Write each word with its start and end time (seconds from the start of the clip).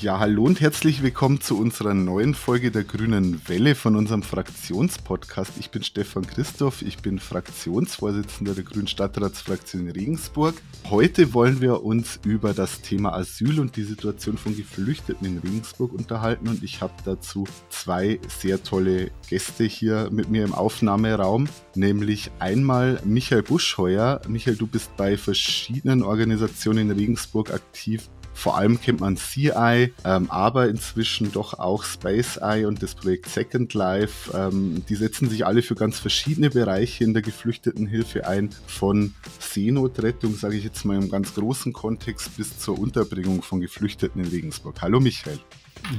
Ja, 0.00 0.20
hallo 0.20 0.44
und 0.44 0.60
herzlich 0.60 1.02
willkommen 1.02 1.40
zu 1.40 1.58
unserer 1.58 1.92
neuen 1.92 2.32
Folge 2.32 2.70
der 2.70 2.84
Grünen 2.84 3.42
Welle 3.48 3.74
von 3.74 3.96
unserem 3.96 4.22
Fraktionspodcast. 4.22 5.54
Ich 5.58 5.72
bin 5.72 5.82
Stefan 5.82 6.24
Christoph, 6.24 6.82
ich 6.82 6.98
bin 6.98 7.18
Fraktionsvorsitzender 7.18 8.54
der 8.54 8.62
Grünen 8.62 8.86
Stadtratsfraktion 8.86 9.90
Regensburg. 9.90 10.54
Heute 10.88 11.34
wollen 11.34 11.60
wir 11.60 11.82
uns 11.82 12.20
über 12.24 12.54
das 12.54 12.80
Thema 12.80 13.12
Asyl 13.12 13.58
und 13.58 13.74
die 13.74 13.82
Situation 13.82 14.38
von 14.38 14.56
Geflüchteten 14.56 15.26
in 15.26 15.38
Regensburg 15.38 15.92
unterhalten 15.92 16.46
und 16.46 16.62
ich 16.62 16.80
habe 16.80 16.94
dazu 17.04 17.48
zwei 17.68 18.20
sehr 18.28 18.62
tolle 18.62 19.10
Gäste 19.28 19.64
hier 19.64 20.10
mit 20.12 20.30
mir 20.30 20.44
im 20.44 20.54
Aufnahmeraum, 20.54 21.48
nämlich 21.74 22.30
einmal 22.38 23.00
Michael 23.04 23.42
Buschheuer. 23.42 24.20
Michael, 24.28 24.54
du 24.58 24.68
bist 24.68 24.96
bei 24.96 25.16
verschiedenen 25.16 26.04
Organisationen 26.04 26.88
in 26.88 26.96
Regensburg 26.96 27.52
aktiv 27.52 28.08
vor 28.38 28.56
allem 28.56 28.80
kennt 28.80 29.00
man 29.00 29.16
CI, 29.16 29.92
ähm, 30.04 30.30
aber 30.30 30.68
inzwischen 30.68 31.32
doch 31.32 31.58
auch 31.58 31.82
Space 31.82 32.36
Eye 32.36 32.66
und 32.66 32.80
das 32.84 32.94
Projekt 32.94 33.28
Second 33.28 33.74
Life. 33.74 34.30
Ähm, 34.32 34.84
die 34.88 34.94
setzen 34.94 35.28
sich 35.28 35.44
alle 35.44 35.60
für 35.60 35.74
ganz 35.74 35.98
verschiedene 35.98 36.48
Bereiche 36.48 37.02
in 37.02 37.14
der 37.14 37.22
Geflüchtetenhilfe 37.22 38.28
ein, 38.28 38.50
von 38.68 39.12
Seenotrettung, 39.40 40.36
sage 40.36 40.56
ich 40.56 40.62
jetzt 40.62 40.84
mal 40.84 40.96
im 40.96 41.10
ganz 41.10 41.34
großen 41.34 41.72
Kontext, 41.72 42.36
bis 42.36 42.56
zur 42.60 42.78
Unterbringung 42.78 43.42
von 43.42 43.60
Geflüchteten 43.60 44.22
in 44.22 44.30
Regensburg. 44.30 44.76
Hallo 44.82 45.00
Michael. 45.00 45.40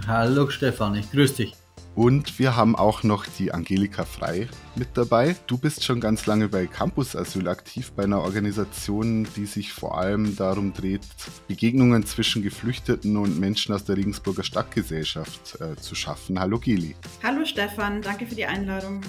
Hallo 0.07 0.49
Stefan, 0.49 0.95
ich 0.95 1.11
grüße 1.11 1.35
dich. 1.35 1.58
Und 1.99 2.39
wir 2.39 2.55
haben 2.55 2.77
auch 2.77 3.03
noch 3.03 3.25
die 3.25 3.51
Angelika 3.51 4.05
Frei 4.05 4.47
mit 4.75 4.87
dabei. 4.93 5.35
Du 5.47 5.57
bist 5.57 5.83
schon 5.83 5.99
ganz 5.99 6.25
lange 6.27 6.47
bei 6.47 6.65
Campus 6.65 7.13
Asyl 7.13 7.49
aktiv, 7.49 7.91
bei 7.91 8.03
einer 8.03 8.21
Organisation, 8.21 9.27
die 9.35 9.45
sich 9.45 9.73
vor 9.73 9.97
allem 9.97 10.37
darum 10.37 10.71
dreht, 10.71 11.01
Begegnungen 11.49 12.05
zwischen 12.05 12.41
Geflüchteten 12.41 13.17
und 13.17 13.37
Menschen 13.37 13.75
aus 13.75 13.83
der 13.83 13.97
Regensburger 13.97 14.45
Stadtgesellschaft 14.45 15.59
äh, 15.59 15.75
zu 15.75 15.93
schaffen. 15.93 16.39
Hallo 16.39 16.57
Geli. 16.57 16.95
Hallo 17.21 17.43
Stefan, 17.43 18.01
danke 18.01 18.25
für 18.25 18.35
die 18.35 18.45
Einladung. 18.45 19.01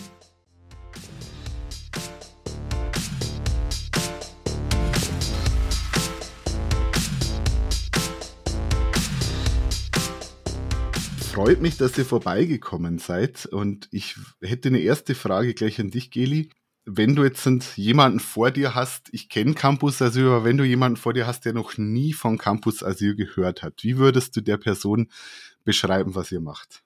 Freut 11.30 11.60
mich, 11.60 11.76
dass 11.76 11.96
ihr 11.96 12.04
vorbeigekommen 12.04 12.98
seid. 12.98 13.46
Und 13.46 13.88
ich 13.92 14.16
hätte 14.42 14.68
eine 14.68 14.80
erste 14.80 15.14
Frage 15.14 15.54
gleich 15.54 15.80
an 15.80 15.90
dich, 15.90 16.10
Geli. 16.10 16.50
Wenn 16.84 17.14
du 17.14 17.22
jetzt 17.22 17.46
jemanden 17.76 18.18
vor 18.18 18.50
dir 18.50 18.74
hast, 18.74 19.08
ich 19.12 19.28
kenne 19.28 19.54
Campus 19.54 20.02
Asyl, 20.02 20.26
aber 20.26 20.44
wenn 20.44 20.56
du 20.56 20.64
jemanden 20.64 20.96
vor 20.96 21.12
dir 21.12 21.28
hast, 21.28 21.44
der 21.44 21.52
noch 21.52 21.78
nie 21.78 22.12
von 22.14 22.36
Campus 22.36 22.82
Asyl 22.82 23.14
gehört 23.14 23.62
hat, 23.62 23.84
wie 23.84 23.96
würdest 23.96 24.34
du 24.36 24.40
der 24.40 24.56
Person 24.56 25.08
beschreiben, 25.64 26.16
was 26.16 26.32
ihr 26.32 26.40
macht? 26.40 26.82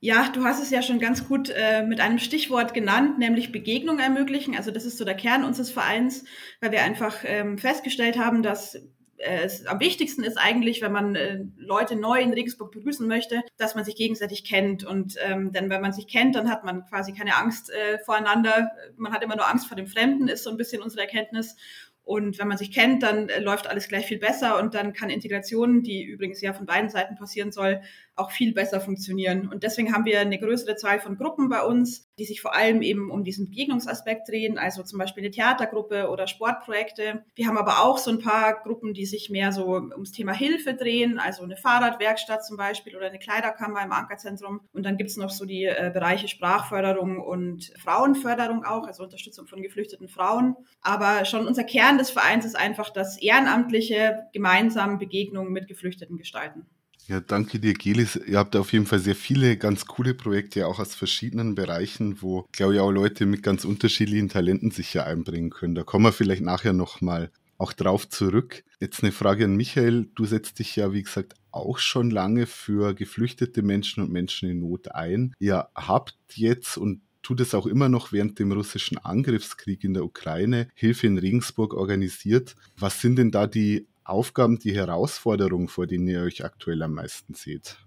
Ja, 0.00 0.30
du 0.30 0.42
hast 0.42 0.60
es 0.60 0.70
ja 0.70 0.82
schon 0.82 0.98
ganz 0.98 1.28
gut 1.28 1.52
äh, 1.54 1.84
mit 1.84 2.00
einem 2.00 2.18
Stichwort 2.18 2.74
genannt, 2.74 3.18
nämlich 3.18 3.52
Begegnung 3.52 4.00
ermöglichen. 4.00 4.56
Also 4.56 4.72
das 4.72 4.84
ist 4.84 4.98
so 4.98 5.04
der 5.04 5.16
Kern 5.16 5.44
unseres 5.44 5.70
Vereins, 5.70 6.24
weil 6.60 6.72
wir 6.72 6.82
einfach 6.82 7.18
ähm, 7.22 7.56
festgestellt 7.56 8.18
haben, 8.18 8.42
dass 8.42 8.78
es 9.20 9.66
am 9.66 9.80
wichtigsten 9.80 10.24
ist 10.24 10.38
eigentlich, 10.38 10.80
wenn 10.80 10.92
man 10.92 11.14
äh, 11.14 11.44
Leute 11.56 11.96
neu 11.96 12.20
in 12.20 12.32
Regensburg 12.32 12.72
begrüßen 12.72 13.06
möchte, 13.06 13.42
dass 13.58 13.74
man 13.74 13.84
sich 13.84 13.94
gegenseitig 13.94 14.44
kennt. 14.44 14.84
Und 14.84 15.16
ähm, 15.22 15.52
denn 15.52 15.68
wenn 15.68 15.82
man 15.82 15.92
sich 15.92 16.08
kennt, 16.08 16.34
dann 16.34 16.50
hat 16.50 16.64
man 16.64 16.86
quasi 16.86 17.12
keine 17.12 17.36
Angst 17.36 17.70
äh, 17.70 17.98
voreinander. 17.98 18.70
Man 18.96 19.12
hat 19.12 19.22
immer 19.22 19.36
nur 19.36 19.48
Angst 19.48 19.66
vor 19.66 19.76
dem 19.76 19.86
Fremden, 19.86 20.28
ist 20.28 20.44
so 20.44 20.50
ein 20.50 20.56
bisschen 20.56 20.82
unsere 20.82 21.02
Erkenntnis. 21.02 21.56
Und 22.02 22.38
wenn 22.38 22.48
man 22.48 22.58
sich 22.58 22.72
kennt, 22.72 23.02
dann 23.02 23.28
äh, 23.28 23.40
läuft 23.40 23.66
alles 23.66 23.88
gleich 23.88 24.06
viel 24.06 24.18
besser 24.18 24.58
und 24.58 24.74
dann 24.74 24.92
kann 24.92 25.10
Integration, 25.10 25.82
die 25.82 26.02
übrigens 26.02 26.40
ja 26.40 26.52
von 26.52 26.66
beiden 26.66 26.90
Seiten 26.90 27.14
passieren 27.14 27.52
soll, 27.52 27.82
auch 28.20 28.30
viel 28.30 28.52
besser 28.52 28.80
funktionieren. 28.80 29.48
Und 29.48 29.62
deswegen 29.62 29.92
haben 29.92 30.04
wir 30.04 30.20
eine 30.20 30.38
größere 30.38 30.76
Zahl 30.76 31.00
von 31.00 31.16
Gruppen 31.16 31.48
bei 31.48 31.62
uns, 31.62 32.06
die 32.18 32.24
sich 32.24 32.40
vor 32.40 32.54
allem 32.54 32.82
eben 32.82 33.10
um 33.10 33.24
diesen 33.24 33.46
Begegnungsaspekt 33.46 34.28
drehen, 34.28 34.58
also 34.58 34.82
zum 34.82 34.98
Beispiel 34.98 35.24
eine 35.24 35.30
Theatergruppe 35.30 36.10
oder 36.10 36.26
Sportprojekte. 36.26 37.24
Wir 37.34 37.46
haben 37.46 37.56
aber 37.56 37.82
auch 37.82 37.98
so 37.98 38.10
ein 38.10 38.18
paar 38.18 38.60
Gruppen, 38.62 38.92
die 38.92 39.06
sich 39.06 39.30
mehr 39.30 39.52
so 39.52 39.72
ums 39.72 40.12
Thema 40.12 40.32
Hilfe 40.32 40.74
drehen, 40.74 41.18
also 41.18 41.42
eine 41.42 41.56
Fahrradwerkstatt 41.56 42.44
zum 42.44 42.56
Beispiel 42.56 42.94
oder 42.96 43.06
eine 43.06 43.18
Kleiderkammer 43.18 43.82
im 43.82 43.92
Ankerzentrum. 43.92 44.60
Und 44.72 44.84
dann 44.84 44.98
gibt 44.98 45.10
es 45.10 45.16
noch 45.16 45.30
so 45.30 45.46
die 45.46 45.64
äh, 45.64 45.90
Bereiche 45.92 46.28
Sprachförderung 46.28 47.20
und 47.20 47.72
Frauenförderung 47.82 48.64
auch, 48.64 48.86
also 48.86 49.02
Unterstützung 49.02 49.46
von 49.46 49.62
geflüchteten 49.62 50.08
Frauen. 50.08 50.56
Aber 50.82 51.24
schon 51.24 51.46
unser 51.46 51.64
Kern 51.64 51.98
des 51.98 52.10
Vereins 52.10 52.44
ist 52.44 52.56
einfach 52.56 52.90
das 52.90 53.16
ehrenamtliche 53.20 54.26
gemeinsam 54.32 54.98
Begegnungen 54.98 55.52
mit 55.52 55.68
Geflüchteten 55.68 56.18
gestalten. 56.18 56.66
Ja, 57.10 57.18
danke 57.18 57.58
dir, 57.58 57.74
Gelis. 57.74 58.14
Ihr 58.14 58.38
habt 58.38 58.54
auf 58.54 58.72
jeden 58.72 58.86
Fall 58.86 59.00
sehr 59.00 59.16
viele 59.16 59.56
ganz 59.56 59.84
coole 59.86 60.14
Projekte, 60.14 60.68
auch 60.68 60.78
aus 60.78 60.94
verschiedenen 60.94 61.56
Bereichen, 61.56 62.22
wo, 62.22 62.46
glaube 62.52 62.74
ich, 62.74 62.80
auch 62.80 62.92
Leute 62.92 63.26
mit 63.26 63.42
ganz 63.42 63.64
unterschiedlichen 63.64 64.28
Talenten 64.28 64.70
sich 64.70 64.90
hier 64.90 65.06
einbringen 65.06 65.50
können. 65.50 65.74
Da 65.74 65.82
kommen 65.82 66.04
wir 66.04 66.12
vielleicht 66.12 66.42
nachher 66.42 66.72
nochmal 66.72 67.32
auch 67.58 67.72
drauf 67.72 68.08
zurück. 68.08 68.62
Jetzt 68.78 69.02
eine 69.02 69.10
Frage 69.10 69.46
an 69.46 69.56
Michael. 69.56 70.08
Du 70.14 70.24
setzt 70.24 70.60
dich 70.60 70.76
ja, 70.76 70.92
wie 70.92 71.02
gesagt, 71.02 71.34
auch 71.50 71.78
schon 71.78 72.12
lange 72.12 72.46
für 72.46 72.94
geflüchtete 72.94 73.62
Menschen 73.62 74.04
und 74.04 74.12
Menschen 74.12 74.48
in 74.48 74.60
Not 74.60 74.94
ein. 74.94 75.34
Ihr 75.40 75.66
habt 75.74 76.16
jetzt 76.34 76.76
und 76.76 77.00
tut 77.22 77.40
es 77.40 77.54
auch 77.54 77.66
immer 77.66 77.88
noch 77.88 78.12
während 78.12 78.38
dem 78.38 78.52
russischen 78.52 78.98
Angriffskrieg 78.98 79.82
in 79.82 79.94
der 79.94 80.04
Ukraine 80.04 80.68
Hilfe 80.74 81.08
in 81.08 81.18
Regensburg 81.18 81.74
organisiert. 81.74 82.54
Was 82.78 83.00
sind 83.00 83.16
denn 83.16 83.32
da 83.32 83.48
die 83.48 83.88
Aufgaben, 84.10 84.58
die 84.58 84.74
Herausforderungen, 84.74 85.68
vor 85.68 85.86
denen 85.86 86.08
ihr 86.08 86.22
euch 86.22 86.44
aktuell 86.44 86.82
am 86.82 86.94
meisten 86.94 87.34
seht? 87.34 87.78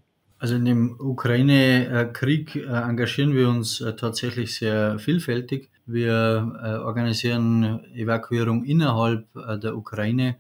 Also 0.44 0.56
in 0.56 0.66
dem 0.66 1.00
Ukraine-Krieg 1.00 2.56
äh, 2.58 2.66
engagieren 2.66 3.34
wir 3.34 3.48
uns 3.48 3.80
äh, 3.80 3.96
tatsächlich 3.96 4.56
sehr 4.56 5.00
vielfältig. 5.00 5.70
Wir 5.86 6.60
äh, 6.62 6.84
organisieren 6.84 7.86
Evakuierung 7.94 8.66
innerhalb 8.66 9.26
der 9.62 9.78
Ukraine. 9.78 10.36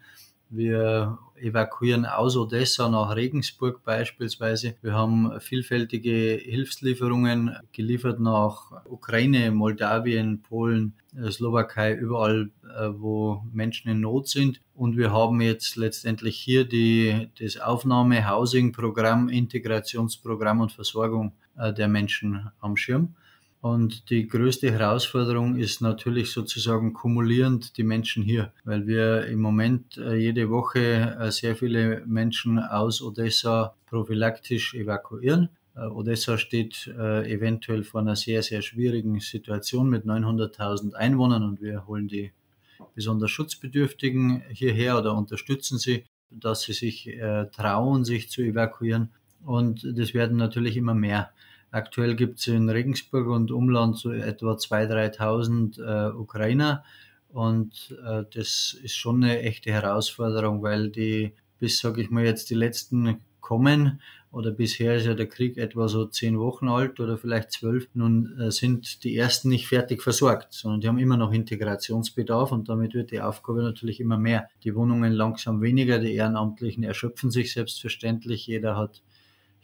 Wir 0.56 1.18
evakuieren 1.36 2.06
aus 2.06 2.38
Odessa 2.38 2.88
nach 2.88 3.16
Regensburg 3.16 3.84
beispielsweise. 3.84 4.76
Wir 4.84 4.94
haben 4.94 5.32
vielfältige 5.40 6.40
Hilfslieferungen 6.40 7.58
geliefert 7.72 8.20
nach 8.20 8.86
Ukraine, 8.86 9.50
Moldawien, 9.50 10.44
Polen, 10.44 10.94
äh, 11.18 11.32
Slowakei, 11.32 11.96
überall, 11.96 12.52
äh, 12.64 12.90
wo 12.94 13.44
Menschen 13.52 13.90
in 13.90 14.02
Not 14.02 14.28
sind. 14.28 14.62
Und 14.76 14.96
wir 14.96 15.12
haben 15.12 15.42
jetzt 15.42 15.76
letztendlich 15.76 16.38
hier 16.38 16.66
die, 16.66 17.30
das 17.40 17.58
Aufnahme-, 17.58 18.30
Housing-Programm, 18.30 19.30
Integrationsprogramm 19.30 20.62
und 20.62 20.72
Versorgung 20.72 21.34
äh, 21.58 21.74
der 21.74 21.88
Menschen 21.88 22.52
am 22.60 22.78
Schirm. 22.78 23.16
Und 23.64 24.10
die 24.10 24.28
größte 24.28 24.70
Herausforderung 24.74 25.56
ist 25.56 25.80
natürlich 25.80 26.34
sozusagen 26.34 26.92
kumulierend 26.92 27.78
die 27.78 27.84
Menschen 27.84 28.22
hier, 28.22 28.52
weil 28.66 28.88
wir 28.88 29.26
im 29.28 29.40
Moment 29.40 29.98
äh, 29.98 30.16
jede 30.16 30.50
Woche 30.50 31.16
äh, 31.18 31.32
sehr 31.32 31.56
viele 31.56 32.04
Menschen 32.06 32.60
aus 32.60 33.02
Odessa 33.02 33.74
prophylaktisch 33.86 34.74
evakuieren. 34.74 35.48
Äh, 35.78 35.86
Odessa 35.86 36.38
steht 36.38 36.88
eventuell 36.88 37.86
vor 37.86 38.02
einer 38.02 38.18
sehr, 38.18 38.44
sehr 38.44 38.62
schwierigen 38.62 39.22
Situation 39.22 39.90
mit 39.90 40.04
900.000 40.04 40.94
Einwohnern 40.96 41.44
und 41.44 41.62
wir 41.62 41.88
holen 41.88 42.10
die 42.10 42.34
besonders 42.96 43.32
Schutzbedürftigen 43.32 44.44
hierher 44.50 44.98
oder 45.00 45.16
unterstützen 45.16 45.78
sie, 45.78 46.04
dass 46.30 46.64
sie 46.64 46.74
sich 46.74 47.10
trauen, 47.56 48.04
sich 48.04 48.30
zu 48.30 48.42
evakuieren. 48.42 49.12
Und 49.46 49.88
das 49.98 50.14
werden 50.14 50.36
natürlich 50.36 50.76
immer 50.76 50.94
mehr. 50.96 51.32
Aktuell 51.74 52.16
gibt 52.16 52.40
es 52.40 52.48
in 52.48 52.70
Regensburg 52.70 53.28
und 53.28 53.52
Umland 53.52 53.98
so 53.98 54.12
etwa 54.12 54.54
2.000, 54.54 55.18
3.000 55.18 56.12
äh, 56.12 56.16
Ukrainer. 56.16 56.84
Und 57.30 57.98
äh, 58.06 58.24
das 58.32 58.78
ist 58.84 58.96
schon 58.96 59.24
eine 59.24 59.42
echte 59.42 59.72
Herausforderung, 59.72 60.62
weil 60.62 60.92
die, 60.92 61.34
bis 61.58 61.80
sage 61.80 62.02
ich 62.04 62.12
mal 62.12 62.24
jetzt, 62.24 62.52
die 62.52 62.56
letzten 62.56 63.22
kommen, 63.42 64.00
oder 64.34 64.52
bisher 64.52 64.96
ist 64.96 65.06
ja 65.06 65.14
der 65.14 65.30
Krieg 65.30 65.58
etwa 65.58 65.88
so 65.88 66.06
zehn 66.06 66.40
Wochen 66.40 66.68
alt 66.68 67.00
oder 67.00 67.18
vielleicht 67.20 67.52
zwölf. 67.52 67.88
Nun 67.94 68.40
äh, 68.40 68.52
sind 68.52 69.04
die 69.04 69.16
ersten 69.16 69.50
nicht 69.50 69.68
fertig 69.68 70.02
versorgt, 70.02 70.54
sondern 70.54 70.82
die 70.82 70.88
haben 70.88 70.98
immer 70.98 71.18
noch 71.18 71.32
Integrationsbedarf 71.32 72.52
und 72.52 72.68
damit 72.68 72.96
wird 72.96 73.12
die 73.12 73.22
Aufgabe 73.22 73.62
natürlich 73.62 74.00
immer 74.00 74.18
mehr. 74.18 74.48
Die 74.64 74.76
Wohnungen 74.76 75.14
langsam 75.14 75.62
weniger, 75.62 76.00
die 76.00 76.16
Ehrenamtlichen 76.16 76.84
erschöpfen 76.84 77.30
sich 77.30 77.54
selbstverständlich. 77.54 78.48
Jeder 78.48 78.76
hat 78.76 79.04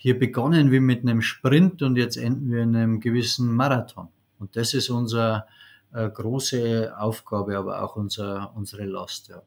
hier 0.01 0.17
begonnen 0.17 0.71
wir 0.71 0.79
mit 0.79 1.01
einem 1.01 1.21
Sprint 1.21 1.81
und 1.81 1.97
jetzt 1.97 2.15
enden 2.15 2.49
wir 2.49 2.63
in 2.63 2.73
einem 2.73 3.01
gewissen 3.01 3.53
Marathon. 3.53 4.07
Und 4.39 4.55
das 4.55 4.73
ist 4.73 4.89
unsere 4.89 5.45
äh, 5.93 6.09
große 6.09 6.93
Aufgabe, 6.97 7.57
aber 7.57 7.83
auch 7.83 7.97
unser, 7.97 8.53
unsere 8.55 8.85
Last. 8.85 9.27
Ja. 9.27 9.41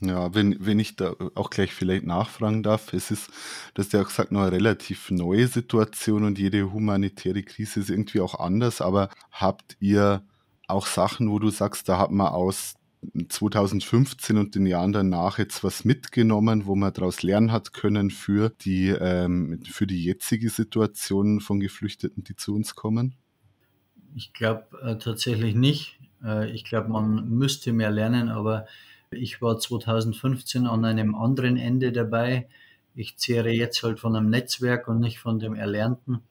Ja, 0.00 0.34
wenn, 0.34 0.56
wenn 0.64 0.78
ich 0.78 0.96
da 0.96 1.14
auch 1.34 1.50
gleich 1.50 1.74
vielleicht 1.74 2.06
nachfragen 2.06 2.62
darf, 2.62 2.94
es 2.94 3.10
ist, 3.10 3.30
das 3.74 3.86
ist 3.86 3.92
ja 3.92 4.00
auch 4.00 4.08
gesagt, 4.08 4.32
noch 4.32 4.42
eine 4.42 4.52
relativ 4.52 5.10
neue 5.10 5.46
Situation 5.46 6.24
und 6.24 6.38
jede 6.38 6.72
humanitäre 6.72 7.42
Krise 7.42 7.80
ist 7.80 7.90
irgendwie 7.90 8.20
auch 8.20 8.38
anders, 8.38 8.80
aber 8.80 9.10
habt 9.30 9.76
ihr 9.78 10.22
auch 10.68 10.86
Sachen, 10.86 11.30
wo 11.30 11.38
du 11.38 11.50
sagst, 11.50 11.88
da 11.88 11.98
hat 11.98 12.10
man 12.10 12.28
aus 12.28 12.76
2015 13.28 14.36
und 14.38 14.54
den 14.54 14.66
Jahren 14.66 14.92
danach 14.92 15.38
jetzt 15.38 15.62
was 15.62 15.84
mitgenommen, 15.84 16.66
wo 16.66 16.74
man 16.74 16.92
daraus 16.92 17.22
lernen 17.22 17.52
hat 17.52 17.72
können 17.72 18.10
für 18.10 18.50
die, 18.60 18.88
ähm, 18.88 19.60
für 19.64 19.86
die 19.86 20.02
jetzige 20.02 20.50
Situation 20.50 21.40
von 21.40 21.60
Geflüchteten, 21.60 22.24
die 22.24 22.36
zu 22.36 22.54
uns 22.54 22.74
kommen? 22.74 23.14
Ich 24.14 24.32
glaube 24.32 24.66
äh, 24.82 24.98
tatsächlich 24.98 25.54
nicht. 25.54 25.98
Äh, 26.24 26.50
ich 26.50 26.64
glaube, 26.64 26.88
man 26.88 27.28
müsste 27.28 27.72
mehr 27.72 27.90
lernen, 27.90 28.28
aber 28.28 28.66
ich 29.10 29.40
war 29.40 29.58
2015 29.58 30.66
an 30.66 30.84
einem 30.84 31.14
anderen 31.14 31.56
Ende 31.56 31.92
dabei. 31.92 32.48
Ich 32.94 33.18
zehre 33.18 33.50
jetzt 33.50 33.82
halt 33.82 34.00
von 34.00 34.16
einem 34.16 34.30
Netzwerk 34.30 34.88
und 34.88 35.00
nicht 35.00 35.18
von 35.18 35.38
dem 35.38 35.54
Erlernten. 35.54 36.22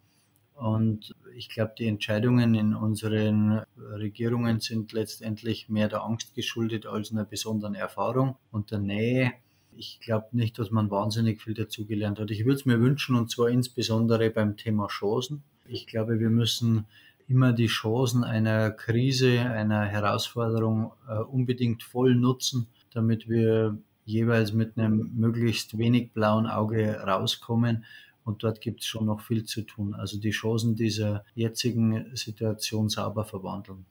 Und 0.56 1.14
ich 1.36 1.50
glaube, 1.50 1.74
die 1.78 1.88
Entscheidungen 1.88 2.56
in 2.56 2.74
unseren 2.74 3.64
Regierungen 3.78 4.62
sind 4.62 4.94
letztendlich 4.94 5.68
mehr 5.68 5.90
der 5.90 6.04
Angst 6.04 6.34
geschuldet 6.34 6.86
als 6.86 7.12
einer 7.12 7.26
besonderen 7.26 7.76
Erfahrung 7.76 8.38
und 8.52 8.72
der 8.72 8.80
Nähe. 8.80 9.34
Ich 9.76 10.00
glaube 10.00 10.28
nicht, 10.32 10.58
dass 10.58 10.72
man 10.72 10.90
wahnsinnig 10.90 11.42
viel 11.42 11.54
dazugelernt 11.54 12.20
hat. 12.20 12.32
Ich 12.32 12.46
würde 12.46 12.56
es 12.56 12.66
mir 12.66 12.80
wünschen, 12.80 13.18
und 13.18 13.30
zwar 13.30 13.50
insbesondere 13.50 14.30
beim 14.30 14.56
Thema 14.56 14.88
Chancen. 14.88 15.44
Ich 15.68 15.88
glaube, 15.88 16.22
wir 16.22 16.30
müssen 16.30 16.86
immer 17.28 17.52
die 17.52 17.68
Chancen 17.68 18.24
einer 18.24 18.72
Krise, 18.72 19.42
einer 19.42 19.84
Herausforderung 19.84 20.94
äh, 21.10 21.18
unbedingt 21.18 21.84
voll 21.84 22.16
nutzen, 22.16 22.68
damit 22.94 23.28
wir 23.28 23.78
jeweils 24.06 24.54
mit 24.54 24.78
einem 24.78 25.12
möglichst 25.16 25.78
wenig 25.78 26.14
blauen 26.14 26.48
Auge 26.48 27.02
rauskommen 27.02 27.84
und 28.26 28.44
dort 28.44 28.60
gibt 28.60 28.82
es 28.82 28.88
schon 28.88 29.06
noch 29.06 29.22
viel 29.22 29.46
zu 29.46 29.62
tun. 29.62 29.94
Also 29.94 30.20
die 30.20 30.32
Chancen 30.32 30.76
dieser 30.76 31.24
jetzigen 31.36 32.14
Situation 32.16 32.90
sauber 32.90 33.24
verwandeln. 33.24 33.86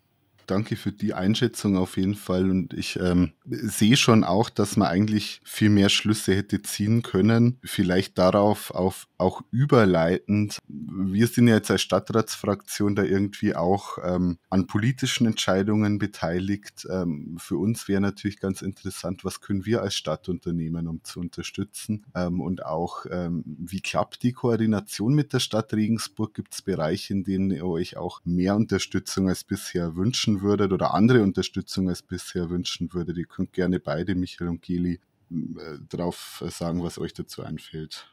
Danke 0.46 0.76
für 0.76 0.92
die 0.92 1.14
Einschätzung 1.14 1.76
auf 1.76 1.96
jeden 1.96 2.14
Fall. 2.14 2.50
Und 2.50 2.74
ich 2.74 2.98
ähm, 3.00 3.32
sehe 3.44 3.96
schon 3.96 4.24
auch, 4.24 4.50
dass 4.50 4.76
man 4.76 4.88
eigentlich 4.88 5.40
viel 5.44 5.70
mehr 5.70 5.88
Schlüsse 5.88 6.34
hätte 6.34 6.62
ziehen 6.62 7.02
können. 7.02 7.58
Vielleicht 7.64 8.18
darauf 8.18 8.70
auf, 8.70 9.06
auch 9.18 9.42
überleitend. 9.50 10.58
Wir 10.68 11.26
sind 11.26 11.48
ja 11.48 11.54
jetzt 11.54 11.70
als 11.70 11.82
Stadtratsfraktion 11.82 12.94
da 12.94 13.02
irgendwie 13.02 13.54
auch 13.54 13.98
ähm, 14.02 14.38
an 14.50 14.66
politischen 14.66 15.26
Entscheidungen 15.26 15.98
beteiligt. 15.98 16.86
Ähm, 16.90 17.36
für 17.38 17.56
uns 17.56 17.88
wäre 17.88 18.00
natürlich 18.00 18.38
ganz 18.38 18.62
interessant, 18.62 19.24
was 19.24 19.40
können 19.40 19.64
wir 19.64 19.82
als 19.82 19.94
Stadt 19.94 20.28
unternehmen, 20.28 20.88
um 20.88 21.02
zu 21.04 21.20
unterstützen. 21.20 22.04
Ähm, 22.14 22.40
und 22.40 22.66
auch, 22.66 23.06
ähm, 23.10 23.42
wie 23.46 23.80
klappt 23.80 24.22
die 24.22 24.32
Koordination 24.32 25.14
mit 25.14 25.32
der 25.32 25.40
Stadt 25.40 25.72
Regensburg? 25.72 26.34
Gibt 26.34 26.54
es 26.54 26.62
Bereiche, 26.62 27.14
in 27.14 27.24
denen 27.24 27.50
ihr 27.50 27.66
euch 27.66 27.96
auch 27.96 28.20
mehr 28.24 28.56
Unterstützung 28.56 29.28
als 29.28 29.44
bisher 29.44 29.96
wünschen 29.96 30.33
wünschen 30.34 30.42
würdet 30.42 30.72
oder 30.72 30.94
andere 30.94 31.22
Unterstützung 31.22 31.88
als 31.88 32.02
bisher 32.02 32.50
wünschen 32.50 32.92
würdet, 32.92 33.16
ihr 33.16 33.26
könnt 33.26 33.52
gerne 33.52 33.80
beide, 33.80 34.14
Michael 34.14 34.48
und 34.48 34.62
Geli, 34.62 35.00
äh, 35.30 35.78
drauf 35.88 36.42
sagen, 36.48 36.82
was 36.82 36.98
euch 36.98 37.12
dazu 37.12 37.42
einfällt. 37.42 38.10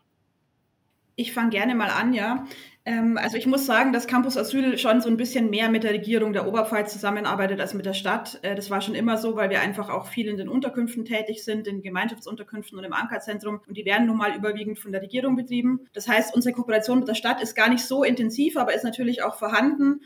Ich 1.18 1.34
fange 1.34 1.50
gerne 1.50 1.76
mal 1.76 1.90
an, 1.90 2.14
ja. 2.14 2.48
Ähm, 2.86 3.18
also 3.22 3.38
ich 3.38 3.46
muss 3.46 3.66
sagen, 3.66 3.92
dass 3.92 4.08
Campus 4.08 4.38
Asyl 4.38 4.78
schon 4.78 5.02
so 5.02 5.10
ein 5.10 5.18
bisschen 5.18 5.50
mehr 5.50 5.70
mit 5.70 5.84
der 5.84 5.92
Regierung 5.92 6.32
der 6.34 6.48
Oberpfalz 6.48 6.94
zusammenarbeitet 6.94 7.60
als 7.60 7.74
mit 7.74 7.86
der 7.86 7.94
Stadt. 7.94 8.40
Äh, 8.44 8.56
das 8.56 8.70
war 8.70 8.82
schon 8.82 8.96
immer 8.96 9.18
so, 9.18 9.36
weil 9.36 9.50
wir 9.50 9.60
einfach 9.60 9.90
auch 9.90 10.08
viel 10.08 10.28
in 10.28 10.38
den 10.38 10.48
Unterkünften 10.48 11.04
tätig 11.04 11.44
sind, 11.44 11.68
in 11.68 11.82
Gemeinschaftsunterkünften 11.82 12.80
und 12.80 12.86
im 12.86 12.94
Ankerzentrum. 12.94 13.60
Und 13.68 13.78
die 13.78 13.86
werden 13.86 14.08
nun 14.08 14.18
mal 14.18 14.36
überwiegend 14.36 14.80
von 14.80 14.94
der 14.94 15.02
Regierung 15.02 15.36
betrieben. 15.36 15.82
Das 15.94 16.08
heißt, 16.08 16.34
unsere 16.34 16.56
Kooperation 16.56 17.00
mit 17.00 17.10
der 17.10 17.14
Stadt 17.14 17.42
ist 17.42 17.56
gar 17.56 17.70
nicht 17.70 17.84
so 17.84 18.04
intensiv, 18.04 18.58
aber 18.58 18.74
ist 18.74 18.86
natürlich 18.86 19.22
auch 19.22 19.36
vorhanden. 19.36 20.00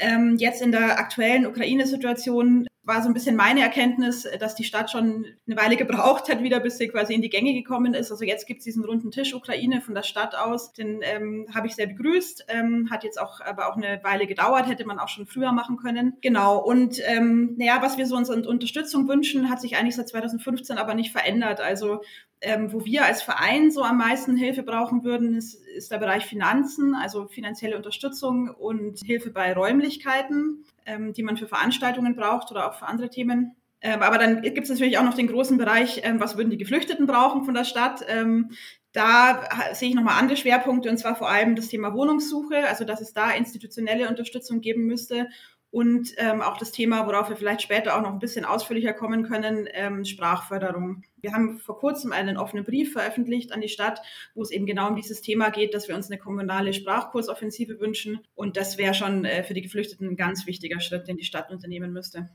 Ähm, 0.00 0.36
jetzt 0.38 0.62
in 0.62 0.72
der 0.72 0.98
aktuellen 0.98 1.46
Ukraine-Situation 1.46 2.66
war 2.82 3.02
so 3.02 3.08
ein 3.08 3.14
bisschen 3.14 3.36
meine 3.36 3.60
Erkenntnis, 3.60 4.26
dass 4.38 4.54
die 4.54 4.64
Stadt 4.64 4.90
schon 4.90 5.26
eine 5.46 5.56
Weile 5.56 5.76
gebraucht 5.76 6.28
hat, 6.30 6.42
wieder 6.42 6.60
bis 6.60 6.78
sie 6.78 6.88
quasi 6.88 7.12
in 7.12 7.20
die 7.20 7.28
Gänge 7.28 7.52
gekommen 7.52 7.92
ist. 7.92 8.10
Also 8.10 8.24
jetzt 8.24 8.46
gibt 8.46 8.58
es 8.58 8.64
diesen 8.64 8.84
runden 8.84 9.10
Tisch 9.10 9.34
Ukraine 9.34 9.82
von 9.82 9.94
der 9.94 10.02
Stadt 10.02 10.34
aus. 10.34 10.72
Den 10.72 11.00
ähm, 11.02 11.46
habe 11.54 11.66
ich 11.66 11.74
sehr 11.74 11.86
begrüßt. 11.86 12.46
Ähm, 12.48 12.88
hat 12.90 13.04
jetzt 13.04 13.20
auch 13.20 13.40
aber 13.42 13.68
auch 13.68 13.76
eine 13.76 14.00
Weile 14.02 14.26
gedauert, 14.26 14.66
hätte 14.66 14.86
man 14.86 14.98
auch 14.98 15.08
schon 15.08 15.26
früher 15.26 15.52
machen 15.52 15.76
können. 15.76 16.16
Genau. 16.22 16.58
Und 16.58 17.00
ähm, 17.06 17.54
naja, 17.58 17.82
was 17.82 17.98
wir 17.98 18.06
so 18.06 18.16
uns 18.16 18.30
an 18.30 18.46
Unterstützung 18.46 19.06
wünschen, 19.08 19.50
hat 19.50 19.60
sich 19.60 19.76
eigentlich 19.76 19.96
seit 19.96 20.08
2015 20.08 20.78
aber 20.78 20.94
nicht 20.94 21.12
verändert. 21.12 21.60
Also 21.60 22.00
ähm, 22.42 22.72
wo 22.72 22.84
wir 22.86 23.04
als 23.04 23.22
Verein 23.22 23.70
so 23.70 23.82
am 23.82 23.98
meisten 23.98 24.36
Hilfe 24.36 24.62
brauchen 24.62 25.04
würden, 25.04 25.34
ist, 25.34 25.54
ist 25.54 25.92
der 25.92 25.98
Bereich 25.98 26.24
Finanzen, 26.24 26.94
also 26.94 27.28
finanzielle 27.28 27.76
Unterstützung 27.76 28.48
und 28.48 29.00
Hilfe 29.04 29.30
bei 29.30 29.52
Räumlichkeiten, 29.52 30.64
ähm, 30.86 31.12
die 31.12 31.22
man 31.22 31.36
für 31.36 31.46
Veranstaltungen 31.46 32.14
braucht 32.14 32.50
oder 32.50 32.68
auch 32.68 32.74
für 32.74 32.86
andere 32.86 33.10
Themen. 33.10 33.56
Ähm, 33.80 34.02
aber 34.02 34.18
dann 34.18 34.42
gibt 34.42 34.58
es 34.58 34.68
natürlich 34.68 34.98
auch 34.98 35.04
noch 35.04 35.14
den 35.14 35.28
großen 35.28 35.56
Bereich, 35.56 36.00
ähm, 36.04 36.20
was 36.20 36.36
würden 36.36 36.50
die 36.50 36.58
Geflüchteten 36.58 37.06
brauchen 37.06 37.44
von 37.44 37.54
der 37.54 37.64
Stadt. 37.64 38.04
Ähm, 38.08 38.50
da 38.92 39.42
sehe 39.72 39.88
ich 39.88 39.94
nochmal 39.94 40.18
andere 40.18 40.36
Schwerpunkte, 40.36 40.90
und 40.90 40.98
zwar 40.98 41.14
vor 41.14 41.30
allem 41.30 41.54
das 41.54 41.68
Thema 41.68 41.94
Wohnungssuche, 41.94 42.66
also 42.68 42.84
dass 42.84 43.00
es 43.00 43.12
da 43.12 43.30
institutionelle 43.30 44.08
Unterstützung 44.08 44.60
geben 44.60 44.86
müsste 44.86 45.28
und 45.70 46.14
ähm, 46.16 46.42
auch 46.42 46.56
das 46.56 46.72
Thema, 46.72 47.06
worauf 47.06 47.28
wir 47.28 47.36
vielleicht 47.36 47.62
später 47.62 47.96
auch 47.96 48.02
noch 48.02 48.12
ein 48.12 48.18
bisschen 48.18 48.44
ausführlicher 48.44 48.92
kommen 48.92 49.22
können, 49.22 49.68
ähm, 49.72 50.04
Sprachförderung. 50.04 51.04
Wir 51.20 51.32
haben 51.32 51.58
vor 51.58 51.78
kurzem 51.78 52.12
einen 52.12 52.36
offenen 52.36 52.64
Brief 52.64 52.92
veröffentlicht 52.92 53.52
an 53.52 53.60
die 53.60 53.68
Stadt, 53.68 54.00
wo 54.34 54.42
es 54.42 54.50
eben 54.50 54.66
genau 54.66 54.88
um 54.88 54.96
dieses 54.96 55.20
Thema 55.20 55.50
geht, 55.50 55.72
dass 55.74 55.86
wir 55.86 55.94
uns 55.94 56.10
eine 56.10 56.18
kommunale 56.18 56.72
Sprachkursoffensive 56.72 57.78
wünschen. 57.78 58.20
Und 58.34 58.56
das 58.56 58.78
wäre 58.78 58.94
schon 58.94 59.24
äh, 59.24 59.44
für 59.44 59.54
die 59.54 59.62
Geflüchteten 59.62 60.08
ein 60.08 60.16
ganz 60.16 60.46
wichtiger 60.46 60.80
Schritt, 60.80 61.06
den 61.06 61.18
die 61.18 61.24
Stadt 61.24 61.50
unternehmen 61.50 61.92
müsste. 61.92 62.30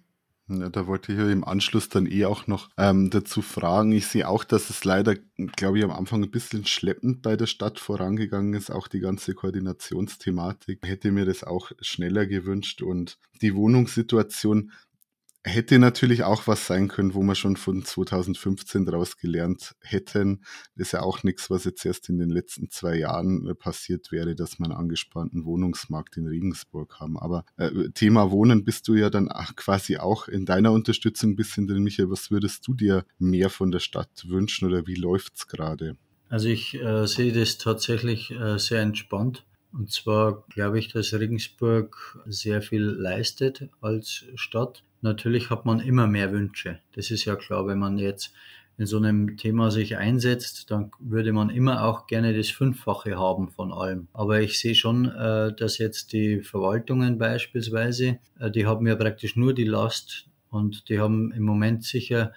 Ja, 0.48 0.70
da 0.70 0.86
wollte 0.86 1.12
ich 1.12 1.18
ja 1.18 1.28
im 1.30 1.44
Anschluss 1.44 1.90
dann 1.90 2.06
eh 2.06 2.26
auch 2.26 2.46
noch 2.46 2.70
ähm, 2.78 3.10
dazu 3.10 3.42
fragen. 3.42 3.92
Ich 3.92 4.06
sehe 4.06 4.28
auch, 4.28 4.44
dass 4.44 4.70
es 4.70 4.86
leider, 4.86 5.16
glaube 5.56 5.80
ich, 5.80 5.84
am 5.84 5.90
Anfang 5.90 6.24
ein 6.24 6.30
bisschen 6.30 6.66
schleppend 6.66 7.24
bei 7.24 7.36
der 7.36 7.48
Stadt 7.48 7.80
vorangegangen 7.80 8.54
ist, 8.54 8.70
auch 8.70 8.88
die 8.88 9.00
ganze 9.00 9.34
Koordinationsthematik. 9.34 10.80
Hätte 10.84 11.12
mir 11.12 11.26
das 11.26 11.44
auch 11.44 11.72
schneller 11.82 12.28
gewünscht 12.28 12.84
und 12.84 13.18
die 13.42 13.56
Wohnungssituation 13.56 14.72
hätte 15.46 15.78
natürlich 15.78 16.24
auch 16.24 16.48
was 16.48 16.66
sein 16.66 16.88
können, 16.88 17.14
wo 17.14 17.22
wir 17.22 17.36
schon 17.36 17.56
von 17.56 17.86
2015 17.86 18.86
daraus 18.86 19.18
gelernt 19.18 19.76
hätten. 19.80 20.44
Das 20.76 20.88
ist 20.88 20.92
ja 20.94 21.02
auch 21.02 21.24
nichts, 21.24 21.50
was 21.52 21.66
jetzt 21.66 21.86
erst 21.86 22.10
in 22.10 22.18
den 22.18 22.30
letzten 22.30 22.70
zwei 22.72 22.98
Jahren 22.98 23.48
äh, 23.48 23.54
passiert 23.54 24.12
wäre, 24.12 24.36
dass 24.36 24.60
wir 24.60 24.66
einen 24.66 24.74
angespannten 24.74 25.46
Wohnungsmarkt 25.46 26.18
in 26.18 26.28
Regensburg 26.28 27.00
haben. 27.00 27.18
Aber 27.18 27.46
äh, 27.58 27.90
Thema 27.94 28.32
Wohnen 28.32 28.66
bist 28.66 28.88
du 28.88 28.96
ja 28.96 29.12
dann 29.12 29.30
quasi 29.56 29.98
auch 29.98 30.28
in 30.28 30.46
deiner 30.46 30.72
Unterstützung 30.72 31.32
ein 31.32 31.36
bisschen 31.36 31.68
drin. 31.68 31.84
Michael, 31.84 32.10
was 32.10 32.32
würdest 32.32 32.68
du 32.68 32.74
dir 32.74 33.06
mehr 33.20 33.50
von 33.50 33.72
der 33.72 33.80
Stadt 33.80 34.28
wünschen 34.28 34.68
oder 34.68 34.88
wie 34.88 34.96
läuft's 34.96 35.48
gerade? 35.48 35.96
Also 36.28 36.48
ich 36.48 36.74
äh, 36.74 37.06
sehe 37.06 37.32
das 37.32 37.60
tatsächlich 37.60 38.32
äh, 38.32 38.58
sehr 38.58 38.82
entspannt. 38.82 39.46
Und 39.72 39.92
zwar 39.92 40.44
glaube 40.50 40.80
ich, 40.80 40.92
dass 40.92 41.14
Regensburg 41.14 42.18
sehr 42.26 42.62
viel 42.62 42.82
leistet 42.82 43.70
als 43.82 44.26
Stadt. 44.36 44.84
Natürlich 45.06 45.52
hat 45.52 45.68
man 45.68 45.82
immer 45.82 46.08
mehr 46.08 46.32
Wünsche. 46.32 46.80
Das 46.94 47.12
ist 47.12 47.26
ja 47.26 47.36
klar, 47.36 47.68
wenn 47.68 47.78
man 47.78 48.00
jetzt 48.00 48.34
in 48.76 48.88
so 48.88 48.98
einem 48.98 49.38
Thema 49.38 49.70
sich 49.70 49.98
einsetzt, 49.98 50.72
dann 50.72 50.90
würde 50.98 51.32
man 51.32 51.52
immer 51.52 51.84
auch 51.84 52.08
gerne 52.08 52.36
das 52.36 52.50
Fünffache 52.50 53.16
haben 53.16 53.50
von 53.50 53.72
allem. 53.72 54.08
Aber 54.14 54.42
ich 54.42 54.58
sehe 54.58 54.74
schon, 54.74 55.06
äh, 55.06 55.54
dass 55.54 55.78
jetzt 55.78 56.12
die 56.12 56.42
Verwaltungen 56.42 57.20
beispielsweise, 57.20 58.18
äh, 58.40 58.50
die 58.50 58.66
haben 58.66 58.88
ja 58.88 58.96
praktisch 58.96 59.36
nur 59.36 59.54
die 59.54 59.64
Last 59.64 60.26
und 60.50 60.90
die 60.90 61.00
haben 61.00 61.32
im 61.32 61.44
Moment 61.44 61.84
sicher 61.84 62.34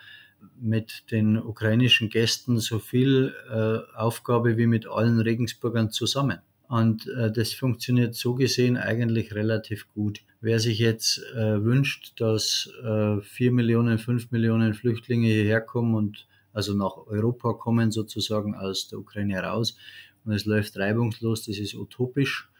mit 0.61 1.11
den 1.11 1.39
ukrainischen 1.39 2.11
Gästen 2.11 2.59
so 2.59 2.81
viel 2.81 3.35
äh, 3.51 3.97
Aufgabe 3.97 4.59
wie 4.59 4.67
mit 4.67 4.87
allen 4.87 5.21
Regensburgern 5.21 5.91
zusammen. 5.91 6.41
Und 6.69 7.07
äh, 7.09 7.33
das 7.33 7.55
funktioniert 7.55 8.15
so 8.15 8.35
gesehen 8.35 8.77
eigentlich 8.77 9.35
relativ 9.35 9.89
gut. 9.89 10.21
Wer 10.41 10.61
sich 10.61 10.79
jetzt 10.79 11.19
äh, 11.35 11.65
wünscht, 11.65 12.21
dass 12.21 12.71
äh, 12.85 13.21
4 13.23 13.53
Millionen, 13.53 13.99
5 13.99 14.31
Millionen 14.31 14.75
Flüchtlinge 14.75 15.29
hierher 15.29 15.63
kommen 15.63 15.95
und 15.95 16.27
also 16.53 16.75
nach 16.75 16.97
Europa 17.07 17.55
kommen, 17.55 17.91
sozusagen 17.91 18.55
aus 18.55 18.89
der 18.89 18.99
Ukraine 18.99 19.35
heraus, 19.35 19.77
und 20.25 20.33
es 20.33 20.45
läuft 20.45 20.77
reibungslos, 20.77 21.47
das 21.47 21.59
ist 21.59 21.75
utopisch. 21.75 22.51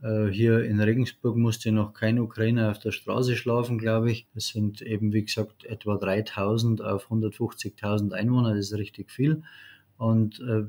Äh, 0.00 0.26
hier 0.26 0.64
in 0.64 0.80
Regensburg 0.80 1.36
musste 1.36 1.72
noch 1.72 1.92
kein 1.92 2.20
Ukrainer 2.20 2.70
auf 2.70 2.78
der 2.78 2.92
Straße 2.92 3.34
schlafen, 3.34 3.78
glaube 3.78 4.12
ich. 4.12 4.28
Das 4.32 4.48
sind 4.48 4.80
eben, 4.82 5.12
wie 5.12 5.24
gesagt, 5.24 5.64
etwa 5.64 5.96
3000 5.96 6.82
auf 6.82 7.10
150.000 7.10 8.12
Einwohner, 8.12 8.54
das 8.54 8.70
ist 8.70 8.78
richtig 8.78 9.10
viel. 9.10 9.42
Und 9.96 10.38
äh, 10.40 10.66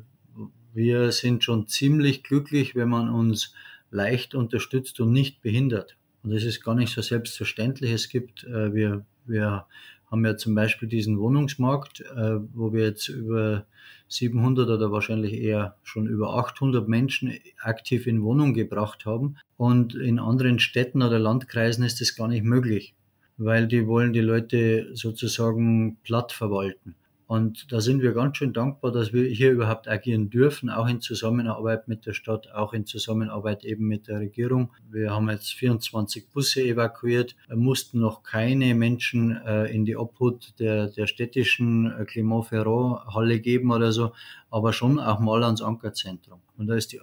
wir 0.78 1.12
sind 1.12 1.44
schon 1.44 1.68
ziemlich 1.68 2.24
glücklich, 2.24 2.76
wenn 2.76 2.90
man 2.90 3.10
uns 3.10 3.54
leicht 3.90 4.36
unterstützt 4.36 5.00
und 5.00 5.12
nicht 5.12 5.42
behindert. 5.42 5.98
Und 6.22 6.34
das 6.34 6.44
ist 6.44 6.64
gar 6.64 6.76
nicht 6.76 6.94
so 6.94 7.02
selbstverständlich. 7.02 7.92
Es 7.92 8.10
gibt, 8.10 8.44
äh, 8.44 8.74
wir, 8.76 9.04
wir 9.26 9.66
haben 10.12 10.24
ja 10.24 10.38
zum 10.38 10.54
Beispiel 10.54 10.88
diesen 10.88 11.20
Wohnungsmarkt, 11.20 12.02
äh, 12.02 12.40
wo 12.54 12.74
wir 12.74 12.84
jetzt 12.86 13.10
über 13.10 13.66
700 14.08 14.70
oder 14.70 14.92
wahrscheinlich 14.92 15.34
eher 15.34 15.76
schon 15.82 16.06
über 16.06 16.38
800 16.38 16.88
Menschen 16.88 17.34
aktiv 17.60 18.06
in 18.06 18.22
Wohnung 18.22 18.54
gebracht 18.54 19.08
haben. 19.08 19.38
Und 19.58 19.96
in 19.96 20.20
anderen 20.20 20.60
Städten 20.60 21.02
oder 21.02 21.18
Landkreisen 21.18 21.84
ist 21.84 22.02
das 22.02 22.16
gar 22.16 22.28
nicht 22.28 22.44
möglich. 22.44 22.94
weil 23.40 23.68
die 23.68 23.86
wollen 23.86 24.14
die 24.14 24.22
Leute 24.22 24.90
sozusagen 24.96 25.98
platt 26.04 26.32
verwalten. 26.32 26.96
Und 27.28 27.74
da 27.74 27.82
sind 27.82 28.02
wir 28.02 28.14
ganz 28.14 28.38
schön 28.38 28.54
dankbar, 28.54 28.94
dass 28.94 29.12
wir 29.12 29.26
hier 29.26 29.52
überhaupt 29.52 29.90
agieren 29.90 30.30
dürfen, 30.30 30.70
auch 30.70 30.88
in 30.88 31.02
Zusammenarbeit 31.02 31.90
mit 31.90 32.06
der 32.06 32.14
Stadt, 32.14 32.50
auch 32.54 32.72
in 32.72 32.86
Zusammenarbeit 32.86 33.66
eben 33.66 33.86
mit 33.86 34.08
der 34.08 34.22
Regierung. 34.22 34.72
Wir 34.90 35.12
haben 35.12 35.30
jetzt 35.30 35.52
24 35.54 36.30
Busse 36.30 36.62
evakuiert, 36.62 37.36
mussten 37.54 38.00
noch 38.00 38.24
keine 38.24 38.74
Menschen 38.76 39.36
äh, 39.46 39.66
in 39.66 39.84
die 39.84 39.98
Obhut 39.98 40.58
der, 40.60 40.88
der 40.88 41.06
städtischen 41.06 41.92
äh, 41.92 42.06
Clermont-Ferrand-Halle 42.06 43.42
geben 43.42 43.74
oder 43.74 43.92
so, 43.92 44.14
aber 44.50 44.72
schon 44.72 44.98
auch 44.98 45.20
mal 45.20 45.44
ans 45.44 45.62
Ankerzentrum. 45.62 46.40
Und 46.58 46.68
da 46.68 46.76
ist 46.76 46.94
die, 46.94 47.02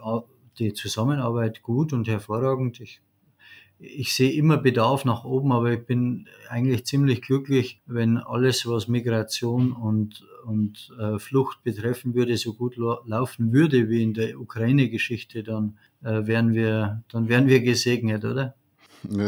die 0.58 0.72
Zusammenarbeit 0.72 1.62
gut 1.62 1.92
und 1.92 2.08
hervorragend. 2.08 2.80
Ich 2.80 3.02
ich 3.78 4.14
sehe 4.14 4.32
immer 4.32 4.56
Bedarf 4.56 5.04
nach 5.04 5.24
oben, 5.24 5.52
aber 5.52 5.72
ich 5.72 5.84
bin 5.84 6.26
eigentlich 6.48 6.86
ziemlich 6.86 7.22
glücklich, 7.22 7.82
wenn 7.86 8.18
alles, 8.18 8.66
was 8.66 8.88
Migration 8.88 9.72
und, 9.72 10.24
und 10.46 10.92
äh, 10.98 11.18
Flucht 11.18 11.62
betreffen 11.62 12.14
würde, 12.14 12.36
so 12.36 12.54
gut 12.54 12.76
laufen 12.76 13.52
würde 13.52 13.88
wie 13.88 14.02
in 14.02 14.14
der 14.14 14.40
Ukraine-Geschichte, 14.40 15.42
dann 15.42 15.78
äh, 16.02 16.26
wären 16.26 16.54
wir, 16.54 17.02
dann 17.10 17.28
wären 17.28 17.48
wir 17.48 17.60
gesegnet, 17.60 18.24
oder? 18.24 18.54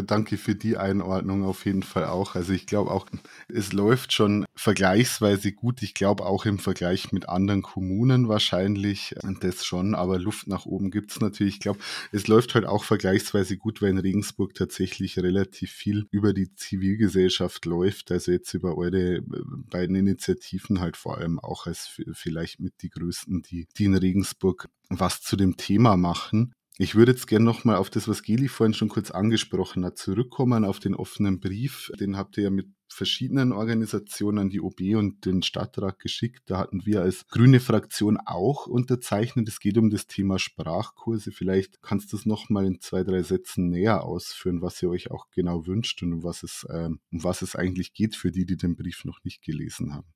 Danke 0.07 0.37
für 0.37 0.55
die 0.55 0.77
Einordnung 0.77 1.45
auf 1.45 1.65
jeden 1.67 1.83
Fall 1.83 2.07
auch. 2.07 2.35
Also 2.35 2.53
ich 2.53 2.67
glaube 2.67 2.91
auch, 2.91 3.07
es 3.49 3.73
läuft 3.73 4.13
schon 4.13 4.47
vergleichsweise 4.55 5.53
gut. 5.53 5.83
Ich 5.83 5.95
glaube 5.95 6.25
auch 6.25 6.47
im 6.47 6.59
Vergleich 6.59 7.13
mit 7.13 7.29
anderen 7.29 7.63
Kommunen 7.63 8.29
wahrscheinlich 8.29 9.15
das 9.41 9.65
schon, 9.65 9.95
aber 9.95 10.19
Luft 10.19 10.47
nach 10.47 10.67
oben 10.67 10.91
gibt 10.91 11.11
es 11.11 11.21
natürlich. 11.21 11.55
Ich 11.55 11.61
glaube, 11.61 11.79
es 12.13 12.27
läuft 12.27 12.55
halt 12.55 12.67
auch 12.67 12.85
vergleichsweise 12.85 13.57
gut, 13.57 13.83
weil 13.83 13.91
in 13.91 13.99
Regensburg 13.99 14.55
tatsächlich 14.55 15.19
relativ 15.19 15.71
viel 15.73 16.07
über 16.11 16.33
die 16.33 16.55
Zivilgesellschaft 16.55 17.65
läuft. 17.65 18.11
Also 18.13 18.33
jetzt 18.33 18.55
über 18.55 18.77
eure 18.77 19.17
äh, 19.17 19.23
beiden 19.71 19.97
Initiativen 19.97 20.81
halt 20.81 20.97
vor 20.97 21.19
allem 21.19 21.39
auch 21.39 21.67
als 21.67 22.01
vielleicht 22.13 22.61
mit 22.61 22.75
die 22.83 22.91
größten, 22.91 23.43
die, 23.43 23.67
die 23.77 23.85
in 23.85 23.95
Regensburg 23.95 24.69
was 24.89 25.21
zu 25.21 25.37
dem 25.37 25.57
Thema 25.57 25.97
machen. 25.97 26.53
Ich 26.79 26.95
würde 26.95 27.13
jetzt 27.13 27.27
gerne 27.27 27.47
nochmal 27.47 27.77
auf 27.77 27.89
das, 27.89 28.07
was 28.07 28.23
Geli 28.23 28.49
vorhin 28.49 28.75
schon 28.75 28.91
kurz 28.91 29.11
angesprochen 29.11 29.83
hat, 29.87 29.97
zurückkommen, 29.97 30.63
auf 30.67 30.79
den 30.79 30.95
offenen 30.95 31.41
Brief. 31.41 31.91
Den 31.99 32.19
habt 32.19 32.37
ihr 32.37 32.45
ja 32.45 32.51
mit 32.51 32.69
verschiedenen 32.89 33.53
Organisationen 33.53 34.39
an 34.39 34.49
die 34.51 34.61
OB 34.61 34.81
und 34.95 35.25
den 35.25 35.43
Stadtrat 35.43 35.99
geschickt. 35.99 36.43
Da 36.47 36.59
hatten 36.59 36.85
wir 36.85 37.01
als 37.01 37.27
grüne 37.29 37.61
Fraktion 37.61 38.19
auch 38.25 38.67
unterzeichnet. 38.67 39.49
Es 39.49 39.59
geht 39.59 39.79
um 39.79 39.89
das 39.89 40.07
Thema 40.07 40.39
Sprachkurse. 40.39 41.33
Vielleicht 41.33 41.81
kannst 41.81 42.13
du 42.13 42.17
es 42.19 42.27
nochmal 42.27 42.67
in 42.67 42.79
zwei, 42.81 43.05
drei 43.05 43.23
Sätzen 43.23 43.71
näher 43.71 44.05
ausführen, 44.05 44.61
was 44.61 44.83
ihr 44.83 44.91
euch 44.91 45.11
auch 45.11 45.31
genau 45.31 45.67
wünscht 45.67 46.03
und 46.03 46.13
um 46.13 46.25
was 46.25 46.43
es, 46.43 46.67
ähm, 46.71 47.01
um 47.11 47.25
was 47.25 47.41
es 47.41 47.57
eigentlich 47.57 47.95
geht 47.95 48.17
für 48.17 48.31
die, 48.31 48.45
die 48.45 48.59
den 48.59 48.77
Brief 48.77 49.07
noch 49.07 49.25
nicht 49.25 49.43
gelesen 49.43 49.95
haben. 49.95 50.16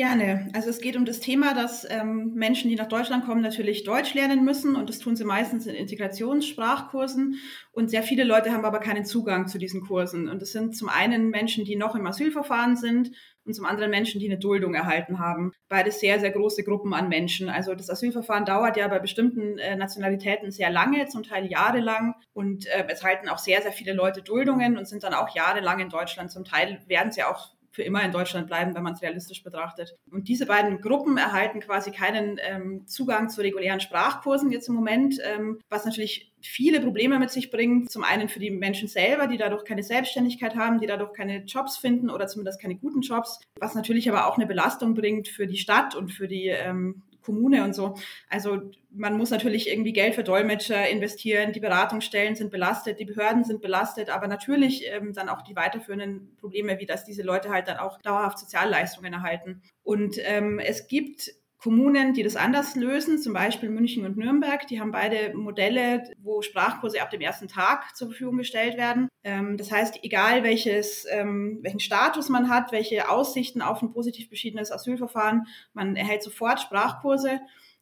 Gerne. 0.00 0.48
Also 0.54 0.70
es 0.70 0.80
geht 0.80 0.96
um 0.96 1.04
das 1.04 1.20
Thema, 1.20 1.52
dass 1.52 1.86
ähm, 1.90 2.32
Menschen, 2.32 2.70
die 2.70 2.74
nach 2.74 2.88
Deutschland 2.88 3.26
kommen, 3.26 3.42
natürlich 3.42 3.84
Deutsch 3.84 4.14
lernen 4.14 4.46
müssen 4.46 4.74
und 4.74 4.88
das 4.88 4.98
tun 4.98 5.14
sie 5.14 5.26
meistens 5.26 5.66
in 5.66 5.74
Integrationssprachkursen 5.74 7.34
und 7.72 7.90
sehr 7.90 8.02
viele 8.02 8.24
Leute 8.24 8.50
haben 8.50 8.64
aber 8.64 8.80
keinen 8.80 9.04
Zugang 9.04 9.46
zu 9.46 9.58
diesen 9.58 9.82
Kursen 9.82 10.30
und 10.30 10.40
es 10.40 10.52
sind 10.52 10.74
zum 10.74 10.88
einen 10.88 11.28
Menschen, 11.28 11.66
die 11.66 11.76
noch 11.76 11.94
im 11.96 12.06
Asylverfahren 12.06 12.76
sind 12.76 13.10
und 13.44 13.52
zum 13.52 13.66
anderen 13.66 13.90
Menschen, 13.90 14.20
die 14.20 14.30
eine 14.30 14.38
Duldung 14.38 14.72
erhalten 14.72 15.18
haben. 15.18 15.52
Beide 15.68 15.90
sehr, 15.90 16.18
sehr 16.18 16.30
große 16.30 16.64
Gruppen 16.64 16.94
an 16.94 17.10
Menschen. 17.10 17.50
Also 17.50 17.74
das 17.74 17.90
Asylverfahren 17.90 18.46
dauert 18.46 18.78
ja 18.78 18.88
bei 18.88 19.00
bestimmten 19.00 19.58
äh, 19.58 19.76
Nationalitäten 19.76 20.50
sehr 20.50 20.70
lange, 20.70 21.08
zum 21.08 21.24
Teil 21.24 21.44
jahrelang 21.44 22.14
und 22.32 22.64
äh, 22.68 22.86
es 22.88 23.04
halten 23.04 23.28
auch 23.28 23.36
sehr, 23.36 23.60
sehr 23.60 23.72
viele 23.72 23.92
Leute 23.92 24.22
Duldungen 24.22 24.78
und 24.78 24.88
sind 24.88 25.02
dann 25.02 25.12
auch 25.12 25.34
jahrelang 25.34 25.78
in 25.78 25.90
Deutschland. 25.90 26.30
Zum 26.30 26.46
Teil 26.46 26.80
werden 26.86 27.12
sie 27.12 27.22
auch 27.22 27.50
für 27.70 27.82
immer 27.82 28.02
in 28.02 28.12
Deutschland 28.12 28.46
bleiben, 28.46 28.74
wenn 28.74 28.82
man 28.82 28.94
es 28.94 29.02
realistisch 29.02 29.42
betrachtet. 29.42 29.96
Und 30.10 30.28
diese 30.28 30.46
beiden 30.46 30.80
Gruppen 30.80 31.16
erhalten 31.16 31.60
quasi 31.60 31.92
keinen 31.92 32.38
ähm, 32.42 32.86
Zugang 32.86 33.28
zu 33.28 33.40
regulären 33.40 33.80
Sprachkursen 33.80 34.50
jetzt 34.50 34.68
im 34.68 34.74
Moment, 34.74 35.18
ähm, 35.24 35.60
was 35.68 35.84
natürlich 35.84 36.32
viele 36.42 36.80
Probleme 36.80 37.18
mit 37.18 37.30
sich 37.30 37.50
bringt. 37.50 37.90
Zum 37.90 38.04
einen 38.04 38.28
für 38.28 38.40
die 38.40 38.50
Menschen 38.50 38.88
selber, 38.88 39.26
die 39.26 39.36
dadurch 39.36 39.64
keine 39.64 39.82
Selbstständigkeit 39.82 40.56
haben, 40.56 40.80
die 40.80 40.86
dadurch 40.86 41.12
keine 41.12 41.44
Jobs 41.44 41.76
finden 41.76 42.10
oder 42.10 42.26
zumindest 42.26 42.60
keine 42.60 42.76
guten 42.76 43.02
Jobs, 43.02 43.40
was 43.58 43.74
natürlich 43.74 44.08
aber 44.08 44.26
auch 44.26 44.36
eine 44.36 44.46
Belastung 44.46 44.94
bringt 44.94 45.28
für 45.28 45.46
die 45.46 45.58
Stadt 45.58 45.94
und 45.94 46.10
für 46.12 46.28
die 46.28 46.48
ähm, 46.48 47.02
Kommune 47.22 47.64
und 47.64 47.74
so. 47.74 47.94
Also 48.28 48.70
man 48.90 49.16
muss 49.16 49.30
natürlich 49.30 49.68
irgendwie 49.68 49.92
Geld 49.92 50.14
für 50.14 50.24
Dolmetscher 50.24 50.88
investieren, 50.88 51.52
die 51.52 51.60
Beratungsstellen 51.60 52.34
sind 52.34 52.50
belastet, 52.50 52.98
die 52.98 53.04
Behörden 53.04 53.44
sind 53.44 53.60
belastet, 53.60 54.10
aber 54.10 54.26
natürlich 54.26 54.84
ähm, 54.88 55.12
dann 55.12 55.28
auch 55.28 55.42
die 55.42 55.56
weiterführenden 55.56 56.36
Probleme, 56.36 56.78
wie 56.78 56.86
dass 56.86 57.04
diese 57.04 57.22
Leute 57.22 57.50
halt 57.50 57.68
dann 57.68 57.78
auch 57.78 58.00
dauerhaft 58.00 58.38
Sozialleistungen 58.38 59.12
erhalten. 59.12 59.62
Und 59.82 60.16
ähm, 60.18 60.58
es 60.58 60.88
gibt 60.88 61.32
Kommunen, 61.62 62.14
die 62.14 62.22
das 62.22 62.36
anders 62.36 62.74
lösen, 62.74 63.18
zum 63.18 63.34
Beispiel 63.34 63.68
München 63.68 64.06
und 64.06 64.16
Nürnberg, 64.16 64.66
die 64.66 64.80
haben 64.80 64.92
beide 64.92 65.34
Modelle, 65.34 66.04
wo 66.22 66.40
Sprachkurse 66.40 67.02
ab 67.02 67.10
dem 67.10 67.20
ersten 67.20 67.48
Tag 67.48 67.94
zur 67.94 68.08
Verfügung 68.08 68.38
gestellt 68.38 68.78
werden. 68.78 69.08
Ähm, 69.24 69.58
das 69.58 69.70
heißt, 69.70 70.00
egal 70.02 70.42
welches, 70.42 71.06
ähm, 71.10 71.58
welchen 71.62 71.80
Status 71.80 72.30
man 72.30 72.48
hat, 72.48 72.72
welche 72.72 73.10
Aussichten 73.10 73.60
auf 73.60 73.82
ein 73.82 73.92
positiv 73.92 74.30
beschiedenes 74.30 74.72
Asylverfahren, 74.72 75.46
man 75.74 75.96
erhält 75.96 76.22
sofort 76.22 76.60
Sprachkurse. 76.60 77.40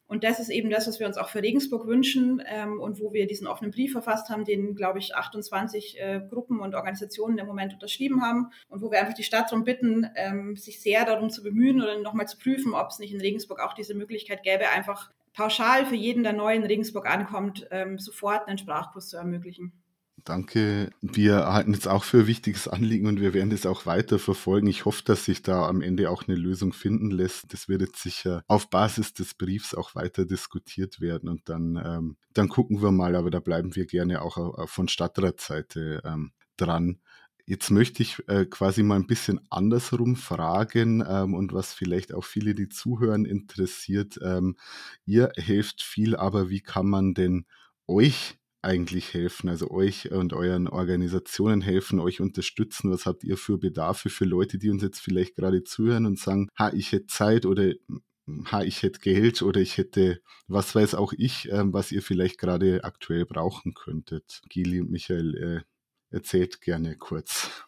Und 0.09 0.23
das 0.23 0.39
ist 0.39 0.49
eben 0.49 0.71
das, 0.71 0.87
was 0.87 0.99
wir 0.99 1.05
uns 1.05 1.17
auch 1.17 1.29
für 1.29 1.43
Regensburg 1.43 1.85
wünschen 1.85 2.41
ähm, 2.47 2.81
und 2.81 2.99
wo 2.99 3.13
wir 3.13 3.27
diesen 3.27 3.45
offenen 3.45 3.71
Brief 3.71 3.91
verfasst 3.91 4.29
haben, 4.29 4.43
den, 4.43 4.73
glaube 4.73 4.97
ich, 4.97 5.15
28 5.15 5.99
äh, 5.99 6.21
Gruppen 6.27 6.59
und 6.61 6.73
Organisationen 6.73 7.37
im 7.37 7.45
Moment 7.45 7.73
unterschrieben 7.73 8.23
haben 8.23 8.49
und 8.69 8.81
wo 8.81 8.89
wir 8.89 8.99
einfach 8.99 9.13
die 9.13 9.23
Stadt 9.23 9.51
darum 9.51 9.63
bitten, 9.63 10.09
ähm, 10.15 10.55
sich 10.55 10.81
sehr 10.81 11.05
darum 11.05 11.29
zu 11.29 11.43
bemühen 11.43 11.79
oder 11.79 11.99
nochmal 11.99 12.27
zu 12.27 12.39
prüfen, 12.39 12.73
ob 12.73 12.89
es 12.89 12.97
nicht 12.97 13.13
in 13.13 13.21
Regensburg 13.21 13.59
auch 13.59 13.73
diese 13.73 13.93
Möglichkeit 13.93 14.41
gäbe, 14.41 14.69
einfach 14.69 15.11
pauschal 15.33 15.85
für 15.85 15.95
jeden, 15.95 16.23
der 16.23 16.33
neu 16.33 16.55
in 16.55 16.63
Regensburg 16.63 17.07
ankommt, 17.07 17.67
ähm, 17.69 17.99
sofort 17.99 18.47
einen 18.47 18.57
Sprachkurs 18.57 19.09
zu 19.09 19.17
ermöglichen. 19.17 19.78
Danke. 20.25 20.89
Wir 21.01 21.53
halten 21.53 21.73
es 21.73 21.87
auch 21.87 22.03
für 22.03 22.21
ein 22.21 22.27
wichtiges 22.27 22.67
Anliegen 22.67 23.07
und 23.07 23.21
wir 23.21 23.33
werden 23.33 23.51
das 23.51 23.65
auch 23.65 23.85
weiter 23.85 24.17
verfolgen. 24.17 24.67
Ich 24.67 24.85
hoffe, 24.85 25.03
dass 25.03 25.25
sich 25.25 25.43
da 25.43 25.67
am 25.67 25.81
Ende 25.81 26.09
auch 26.09 26.27
eine 26.27 26.35
Lösung 26.35 26.73
finden 26.73 27.11
lässt. 27.11 27.53
Das 27.53 27.69
wird 27.69 27.81
jetzt 27.81 28.01
sicher 28.01 28.43
auf 28.47 28.69
Basis 28.69 29.13
des 29.13 29.35
Briefs 29.35 29.75
auch 29.75 29.95
weiter 29.95 30.25
diskutiert 30.25 30.99
werden 30.99 31.29
und 31.29 31.47
dann, 31.47 31.81
ähm, 31.83 32.17
dann 32.33 32.49
gucken 32.49 32.81
wir 32.81 32.91
mal, 32.91 33.15
aber 33.15 33.29
da 33.29 33.39
bleiben 33.39 33.75
wir 33.75 33.85
gerne 33.85 34.21
auch 34.21 34.67
von 34.67 34.87
Stadtratsseite 34.87 36.01
ähm, 36.03 36.31
dran. 36.57 36.99
Jetzt 37.45 37.71
möchte 37.71 38.03
ich 38.03 38.17
äh, 38.27 38.45
quasi 38.45 38.83
mal 38.83 38.95
ein 38.95 39.07
bisschen 39.07 39.39
andersrum 39.49 40.15
fragen 40.15 41.03
ähm, 41.07 41.33
und 41.33 41.53
was 41.53 41.73
vielleicht 41.73 42.13
auch 42.13 42.23
viele, 42.23 42.53
die 42.55 42.69
zuhören, 42.69 43.25
interessiert. 43.25 44.19
Ähm, 44.21 44.55
ihr 45.05 45.31
helft 45.35 45.81
viel, 45.81 46.15
aber 46.15 46.49
wie 46.49 46.61
kann 46.61 46.87
man 46.87 47.13
denn 47.13 47.45
euch 47.87 48.38
eigentlich 48.61 49.13
helfen, 49.13 49.49
also 49.49 49.71
euch 49.71 50.11
und 50.11 50.33
euren 50.33 50.67
Organisationen 50.67 51.61
helfen, 51.61 51.99
euch 51.99 52.21
unterstützen? 52.21 52.91
Was 52.91 53.05
habt 53.05 53.23
ihr 53.23 53.37
für 53.37 53.57
Bedarfe 53.57 54.09
für 54.09 54.25
Leute, 54.25 54.57
die 54.57 54.69
uns 54.69 54.83
jetzt 54.83 54.99
vielleicht 54.99 55.35
gerade 55.35 55.63
zuhören 55.63 56.05
und 56.05 56.19
sagen, 56.19 56.49
ha, 56.57 56.71
ich 56.73 56.91
hätte 56.91 57.07
Zeit 57.07 57.45
oder 57.45 57.73
ha, 58.51 58.63
ich 58.63 58.83
hätte 58.83 58.99
Geld 58.99 59.41
oder 59.41 59.61
ich 59.61 59.77
hätte, 59.77 60.21
was 60.47 60.75
weiß 60.75 60.95
auch 60.95 61.13
ich, 61.17 61.51
äh, 61.51 61.63
was 61.73 61.91
ihr 61.91 62.01
vielleicht 62.01 62.37
gerade 62.37 62.83
aktuell 62.83 63.25
brauchen 63.25 63.73
könntet? 63.73 64.41
Gili 64.49 64.81
und 64.81 64.91
Michael, 64.91 65.35
äh, 65.35 66.15
erzählt 66.15 66.61
gerne 66.61 66.95
kurz. 66.95 67.65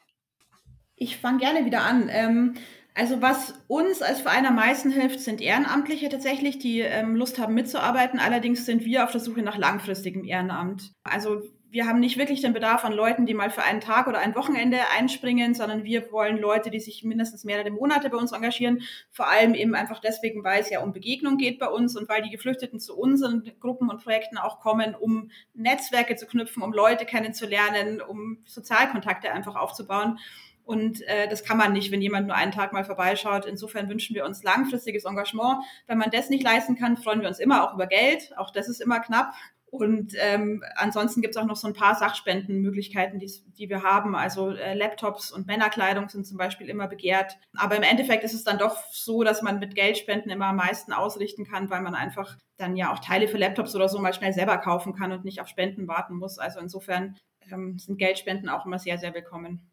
Ich 0.95 1.17
fange 1.17 1.39
gerne 1.39 1.65
wieder 1.65 1.83
an. 1.83 2.09
Ähm, 2.09 2.53
also 2.93 3.21
was 3.21 3.53
uns 3.67 4.01
als 4.01 4.21
Verein 4.21 4.45
am 4.45 4.55
meisten 4.55 4.91
hilft, 4.91 5.21
sind 5.21 5.41
Ehrenamtliche 5.41 6.09
tatsächlich, 6.09 6.59
die 6.59 6.81
ähm, 6.81 7.15
Lust 7.15 7.39
haben 7.39 7.53
mitzuarbeiten. 7.53 8.19
Allerdings 8.19 8.65
sind 8.65 8.83
wir 8.83 9.03
auf 9.03 9.11
der 9.11 9.21
Suche 9.21 9.41
nach 9.41 9.57
langfristigem 9.57 10.25
Ehrenamt. 10.25 10.91
Also 11.03 11.41
wir 11.71 11.87
haben 11.87 12.01
nicht 12.01 12.17
wirklich 12.17 12.41
den 12.41 12.51
Bedarf 12.51 12.83
an 12.83 12.91
Leuten, 12.91 13.25
die 13.25 13.33
mal 13.33 13.49
für 13.49 13.63
einen 13.63 13.79
Tag 13.79 14.07
oder 14.07 14.19
ein 14.19 14.35
Wochenende 14.35 14.77
einspringen, 14.93 15.53
sondern 15.53 15.85
wir 15.85 16.11
wollen 16.11 16.37
Leute, 16.37 16.69
die 16.69 16.81
sich 16.81 17.05
mindestens 17.05 17.45
mehrere 17.45 17.71
Monate 17.71 18.09
bei 18.09 18.17
uns 18.17 18.33
engagieren. 18.33 18.81
Vor 19.09 19.29
allem 19.29 19.53
eben 19.53 19.73
einfach 19.73 19.99
deswegen, 19.99 20.43
weil 20.43 20.59
es 20.59 20.69
ja 20.69 20.83
um 20.83 20.91
Begegnung 20.91 21.37
geht 21.37 21.59
bei 21.59 21.67
uns 21.67 21.95
und 21.95 22.09
weil 22.09 22.23
die 22.23 22.29
Geflüchteten 22.29 22.81
zu 22.81 22.97
unseren 22.97 23.49
Gruppen 23.61 23.89
und 23.89 24.03
Projekten 24.03 24.37
auch 24.37 24.59
kommen, 24.59 24.95
um 24.95 25.31
Netzwerke 25.53 26.17
zu 26.17 26.27
knüpfen, 26.27 26.61
um 26.61 26.73
Leute 26.73 27.05
kennenzulernen, 27.05 28.01
um 28.01 28.39
Sozialkontakte 28.45 29.31
einfach 29.31 29.55
aufzubauen. 29.55 30.19
Und 30.63 31.01
äh, 31.07 31.27
das 31.27 31.43
kann 31.43 31.57
man 31.57 31.73
nicht, 31.73 31.91
wenn 31.91 32.01
jemand 32.01 32.27
nur 32.27 32.35
einen 32.35 32.51
Tag 32.51 32.73
mal 32.73 32.85
vorbeischaut. 32.85 33.45
Insofern 33.45 33.89
wünschen 33.89 34.15
wir 34.15 34.25
uns 34.25 34.43
langfristiges 34.43 35.05
Engagement. 35.05 35.63
Wenn 35.87 35.97
man 35.97 36.11
das 36.11 36.29
nicht 36.29 36.43
leisten 36.43 36.75
kann, 36.75 36.97
freuen 36.97 37.21
wir 37.21 37.27
uns 37.27 37.39
immer 37.39 37.63
auch 37.63 37.73
über 37.73 37.87
Geld. 37.87 38.31
Auch 38.37 38.51
das 38.51 38.69
ist 38.69 38.81
immer 38.81 38.99
knapp. 38.99 39.33
Und 39.71 40.15
ähm, 40.19 40.61
ansonsten 40.75 41.21
gibt 41.21 41.33
es 41.33 41.41
auch 41.41 41.45
noch 41.45 41.55
so 41.55 41.65
ein 41.65 41.73
paar 41.73 41.95
Sachspendenmöglichkeiten, 41.95 43.19
die, 43.19 43.69
wir 43.69 43.83
haben. 43.83 44.17
Also 44.17 44.49
äh, 44.49 44.73
Laptops 44.73 45.31
und 45.31 45.47
Männerkleidung 45.47 46.09
sind 46.09 46.27
zum 46.27 46.37
Beispiel 46.37 46.69
immer 46.69 46.89
begehrt. 46.89 47.37
Aber 47.55 47.77
im 47.77 47.83
Endeffekt 47.83 48.25
ist 48.25 48.33
es 48.33 48.43
dann 48.43 48.57
doch 48.57 48.83
so, 48.91 49.23
dass 49.23 49.41
man 49.41 49.59
mit 49.59 49.73
Geldspenden 49.73 50.29
immer 50.29 50.47
am 50.47 50.57
meisten 50.57 50.91
ausrichten 50.91 51.45
kann, 51.45 51.69
weil 51.69 51.81
man 51.81 51.95
einfach 51.95 52.37
dann 52.57 52.75
ja 52.75 52.91
auch 52.91 52.99
Teile 52.99 53.29
für 53.29 53.37
Laptops 53.37 53.73
oder 53.73 53.87
so 53.87 53.99
mal 53.99 54.13
schnell 54.13 54.33
selber 54.33 54.57
kaufen 54.57 54.93
kann 54.93 55.13
und 55.13 55.23
nicht 55.23 55.39
auf 55.39 55.47
Spenden 55.47 55.87
warten 55.87 56.17
muss. 56.17 56.37
Also 56.37 56.59
insofern 56.59 57.15
ähm, 57.49 57.79
sind 57.79 57.97
Geldspenden 57.97 58.49
auch 58.49 58.65
immer 58.65 58.77
sehr, 58.77 58.97
sehr 58.97 59.13
willkommen. 59.13 59.70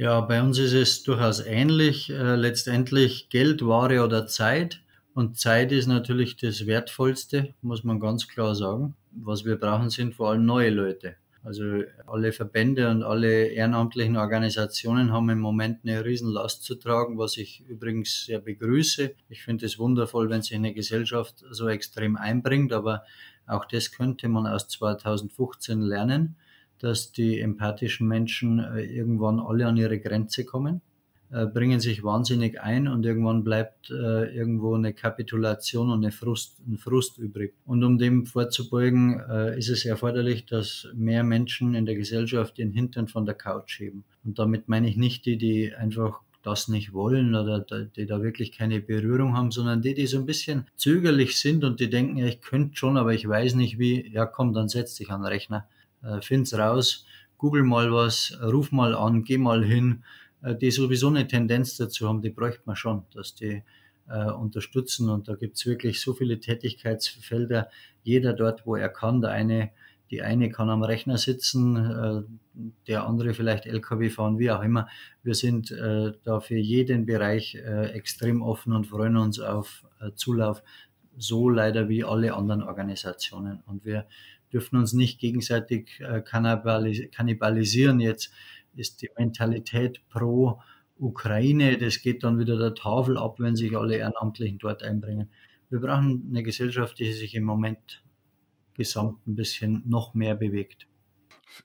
Ja, 0.00 0.22
bei 0.22 0.42
uns 0.42 0.56
ist 0.56 0.72
es 0.72 1.02
durchaus 1.02 1.40
ähnlich. 1.40 2.08
Äh, 2.08 2.34
letztendlich 2.34 3.28
Geld, 3.28 3.60
Ware 3.60 4.02
oder 4.02 4.26
Zeit. 4.26 4.80
Und 5.12 5.38
Zeit 5.38 5.72
ist 5.72 5.88
natürlich 5.88 6.38
das 6.38 6.64
Wertvollste, 6.64 7.52
muss 7.60 7.84
man 7.84 8.00
ganz 8.00 8.26
klar 8.26 8.54
sagen. 8.54 8.94
Was 9.12 9.44
wir 9.44 9.56
brauchen, 9.56 9.90
sind 9.90 10.14
vor 10.14 10.30
allem 10.30 10.46
neue 10.46 10.70
Leute. 10.70 11.16
Also 11.44 11.82
alle 12.06 12.32
Verbände 12.32 12.90
und 12.90 13.02
alle 13.02 13.48
ehrenamtlichen 13.48 14.16
Organisationen 14.16 15.12
haben 15.12 15.28
im 15.28 15.40
Moment 15.40 15.80
eine 15.84 16.02
Riesenlast 16.02 16.64
zu 16.64 16.76
tragen, 16.76 17.18
was 17.18 17.36
ich 17.36 17.62
übrigens 17.68 18.24
sehr 18.24 18.40
begrüße. 18.40 19.12
Ich 19.28 19.42
finde 19.42 19.66
es 19.66 19.78
wundervoll, 19.78 20.30
wenn 20.30 20.40
sich 20.40 20.54
eine 20.54 20.72
Gesellschaft 20.72 21.44
so 21.50 21.68
extrem 21.68 22.16
einbringt, 22.16 22.72
aber 22.72 23.02
auch 23.46 23.66
das 23.66 23.92
könnte 23.92 24.28
man 24.28 24.46
aus 24.46 24.66
2015 24.66 25.82
lernen 25.82 26.36
dass 26.80 27.12
die 27.12 27.40
empathischen 27.40 28.08
Menschen 28.08 28.58
äh, 28.58 28.82
irgendwann 28.82 29.38
alle 29.38 29.66
an 29.66 29.76
ihre 29.76 30.00
Grenze 30.00 30.44
kommen, 30.44 30.80
äh, 31.30 31.46
bringen 31.46 31.78
sich 31.78 32.02
wahnsinnig 32.02 32.60
ein 32.60 32.88
und 32.88 33.04
irgendwann 33.04 33.44
bleibt 33.44 33.90
äh, 33.90 34.34
irgendwo 34.34 34.74
eine 34.74 34.92
Kapitulation 34.94 35.90
und 35.90 36.02
eine 36.02 36.10
Frust, 36.10 36.58
ein 36.66 36.78
Frust 36.78 37.18
übrig. 37.18 37.54
Und 37.66 37.84
um 37.84 37.98
dem 37.98 38.26
vorzubeugen, 38.26 39.20
ist 39.56 39.68
es 39.68 39.84
erforderlich, 39.84 40.46
dass 40.46 40.88
mehr 40.94 41.22
Menschen 41.22 41.74
in 41.74 41.86
der 41.86 41.94
Gesellschaft 41.94 42.58
den 42.58 42.72
Hintern 42.72 43.06
von 43.06 43.26
der 43.26 43.34
Couch 43.34 43.78
heben. 43.78 44.04
Und 44.24 44.38
damit 44.38 44.68
meine 44.68 44.88
ich 44.88 44.96
nicht 44.96 45.26
die, 45.26 45.36
die 45.36 45.74
einfach 45.74 46.20
das 46.42 46.68
nicht 46.68 46.94
wollen 46.94 47.34
oder 47.34 47.60
die 47.60 48.06
da 48.06 48.22
wirklich 48.22 48.52
keine 48.52 48.80
Berührung 48.80 49.36
haben, 49.36 49.50
sondern 49.50 49.82
die, 49.82 49.92
die 49.92 50.06
so 50.06 50.18
ein 50.18 50.24
bisschen 50.24 50.66
zögerlich 50.74 51.38
sind 51.38 51.64
und 51.64 51.80
die 51.80 51.90
denken, 51.90 52.16
ja, 52.16 52.26
ich 52.26 52.40
könnte 52.40 52.76
schon, 52.76 52.96
aber 52.96 53.12
ich 53.12 53.28
weiß 53.28 53.54
nicht 53.56 53.78
wie. 53.78 54.10
Ja, 54.10 54.24
komm, 54.24 54.54
dann 54.54 54.68
setz 54.68 54.94
dich 54.94 55.10
an 55.10 55.20
den 55.20 55.26
Rechner 55.26 55.68
äh, 56.02 56.20
find's 56.20 56.54
raus, 56.56 57.04
google 57.36 57.62
mal 57.62 57.92
was, 57.92 58.36
ruf 58.42 58.72
mal 58.72 58.94
an, 58.94 59.24
geh 59.24 59.38
mal 59.38 59.64
hin, 59.64 60.04
äh, 60.42 60.54
die 60.54 60.70
sowieso 60.70 61.08
eine 61.08 61.26
Tendenz 61.26 61.76
dazu 61.76 62.08
haben, 62.08 62.22
die 62.22 62.30
bräuchte 62.30 62.62
man 62.64 62.76
schon, 62.76 63.04
dass 63.12 63.34
die 63.34 63.62
äh, 64.08 64.30
unterstützen. 64.30 65.08
Und 65.08 65.28
da 65.28 65.34
gibt's 65.34 65.66
wirklich 65.66 66.00
so 66.00 66.14
viele 66.14 66.40
Tätigkeitsfelder, 66.40 67.68
jeder 68.02 68.32
dort, 68.32 68.66
wo 68.66 68.76
er 68.76 68.88
kann. 68.88 69.20
Der 69.20 69.30
eine, 69.32 69.70
die 70.10 70.22
eine 70.22 70.50
kann 70.50 70.70
am 70.70 70.82
Rechner 70.82 71.18
sitzen, 71.18 72.26
der 72.88 73.06
andere 73.06 73.32
vielleicht 73.32 73.66
LKW 73.66 74.10
fahren, 74.10 74.40
wie 74.40 74.50
auch 74.50 74.62
immer. 74.62 74.88
Wir 75.22 75.36
sind 75.36 75.70
da 75.70 76.40
für 76.40 76.56
jeden 76.56 77.06
Bereich 77.06 77.54
extrem 77.54 78.42
offen 78.42 78.72
und 78.72 78.88
freuen 78.88 79.16
uns 79.16 79.38
auf 79.38 79.84
Zulauf, 80.16 80.64
so 81.16 81.48
leider 81.48 81.88
wie 81.88 82.02
alle 82.02 82.34
anderen 82.34 82.64
Organisationen. 82.64 83.62
Und 83.66 83.84
wir 83.84 84.06
dürfen 84.52 84.78
uns 84.78 84.92
nicht 84.92 85.18
gegenseitig 85.18 86.00
äh, 86.00 86.20
kannibalisieren. 86.22 88.00
Jetzt 88.00 88.32
ist 88.74 89.02
die 89.02 89.10
Mentalität 89.16 90.00
pro 90.08 90.60
Ukraine, 90.98 91.78
das 91.78 92.02
geht 92.02 92.22
dann 92.24 92.38
wieder 92.38 92.58
der 92.58 92.74
Tafel 92.74 93.16
ab, 93.16 93.36
wenn 93.38 93.56
sich 93.56 93.76
alle 93.76 93.96
Ehrenamtlichen 93.96 94.58
dort 94.58 94.82
einbringen. 94.82 95.30
Wir 95.70 95.80
brauchen 95.80 96.26
eine 96.28 96.42
Gesellschaft, 96.42 96.98
die 96.98 97.12
sich 97.12 97.34
im 97.34 97.44
Moment 97.44 98.02
gesamt 98.74 99.26
ein 99.26 99.34
bisschen 99.34 99.82
noch 99.86 100.14
mehr 100.14 100.34
bewegt. 100.34 100.86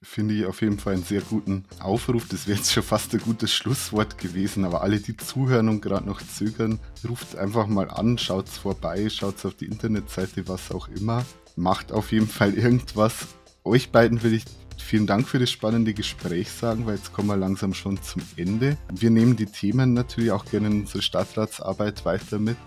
Finde 0.01 0.33
ich 0.33 0.45
auf 0.45 0.61
jeden 0.61 0.79
Fall 0.79 0.93
einen 0.93 1.03
sehr 1.03 1.21
guten 1.21 1.65
Aufruf. 1.79 2.27
Das 2.27 2.47
wäre 2.47 2.57
jetzt 2.57 2.71
schon 2.71 2.83
fast 2.83 3.13
ein 3.13 3.19
gutes 3.19 3.53
Schlusswort 3.53 4.17
gewesen. 4.17 4.65
Aber 4.65 4.81
alle, 4.81 4.99
die 4.99 5.15
zuhören 5.15 5.69
und 5.69 5.81
gerade 5.81 6.05
noch 6.05 6.21
zögern, 6.21 6.79
ruft 7.07 7.35
einfach 7.35 7.67
mal 7.67 7.89
an, 7.89 8.17
schaut 8.17 8.49
vorbei, 8.49 9.09
schaut 9.09 9.45
auf 9.45 9.55
die 9.55 9.65
Internetseite, 9.65 10.47
was 10.47 10.71
auch 10.71 10.87
immer 10.87 11.23
macht 11.55 11.91
auf 11.91 12.11
jeden 12.11 12.27
Fall 12.27 12.53
irgendwas. 12.53 13.27
Euch 13.63 13.91
beiden 13.91 14.21
will 14.23 14.33
ich 14.33 14.45
vielen 14.77 15.07
Dank 15.07 15.27
für 15.27 15.39
das 15.39 15.49
spannende 15.49 15.93
Gespräch 15.93 16.51
sagen, 16.51 16.85
weil 16.85 16.95
jetzt 16.95 17.11
kommen 17.11 17.27
wir 17.27 17.37
langsam 17.37 17.73
schon 17.73 18.01
zum 18.01 18.21
Ende. 18.37 18.77
Wir 18.93 19.09
nehmen 19.09 19.35
die 19.35 19.47
Themen 19.47 19.93
natürlich 19.93 20.31
auch 20.31 20.45
gerne 20.45 20.67
in 20.67 20.81
unsere 20.81 21.01
Stadtratsarbeit 21.01 22.05
weiter 22.05 22.37
mit 22.37 22.57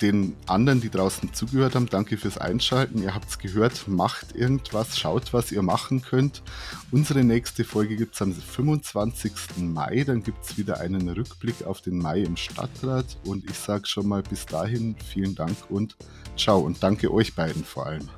den 0.00 0.34
anderen, 0.46 0.80
die 0.80 0.90
draußen 0.90 1.32
zugehört 1.32 1.74
haben, 1.74 1.88
danke 1.88 2.16
fürs 2.18 2.38
Einschalten. 2.38 3.02
Ihr 3.02 3.14
habt 3.14 3.28
es 3.28 3.38
gehört, 3.38 3.88
macht 3.88 4.34
irgendwas, 4.34 4.98
schaut, 4.98 5.32
was 5.32 5.52
ihr 5.52 5.62
machen 5.62 6.02
könnt. 6.02 6.42
Unsere 6.90 7.24
nächste 7.24 7.64
Folge 7.64 7.96
gibt 7.96 8.14
es 8.14 8.22
am 8.22 8.34
25. 8.34 9.32
Mai. 9.58 10.04
Dann 10.06 10.22
gibt 10.22 10.44
es 10.44 10.58
wieder 10.58 10.80
einen 10.80 11.08
Rückblick 11.08 11.64
auf 11.66 11.80
den 11.80 11.98
Mai 11.98 12.20
im 12.20 12.36
Stadtrat. 12.36 13.16
Und 13.24 13.48
ich 13.50 13.56
sage 13.56 13.86
schon 13.86 14.06
mal 14.06 14.22
bis 14.22 14.46
dahin 14.46 14.96
vielen 15.12 15.34
Dank 15.34 15.56
und 15.70 15.96
ciao. 16.36 16.60
Und 16.60 16.82
danke 16.82 17.12
euch 17.12 17.34
beiden 17.34 17.64
vor 17.64 17.86
allem. 17.86 18.08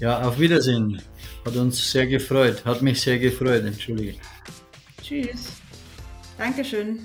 Ja, 0.00 0.22
auf 0.22 0.38
Wiedersehen. 0.38 1.00
Hat 1.44 1.56
uns 1.56 1.90
sehr 1.90 2.06
gefreut. 2.06 2.64
Hat 2.64 2.82
mich 2.82 3.00
sehr 3.00 3.18
gefreut. 3.18 3.64
Entschuldige. 3.64 4.14
Tschüss. 5.02 5.52
Dankeschön. 6.38 7.00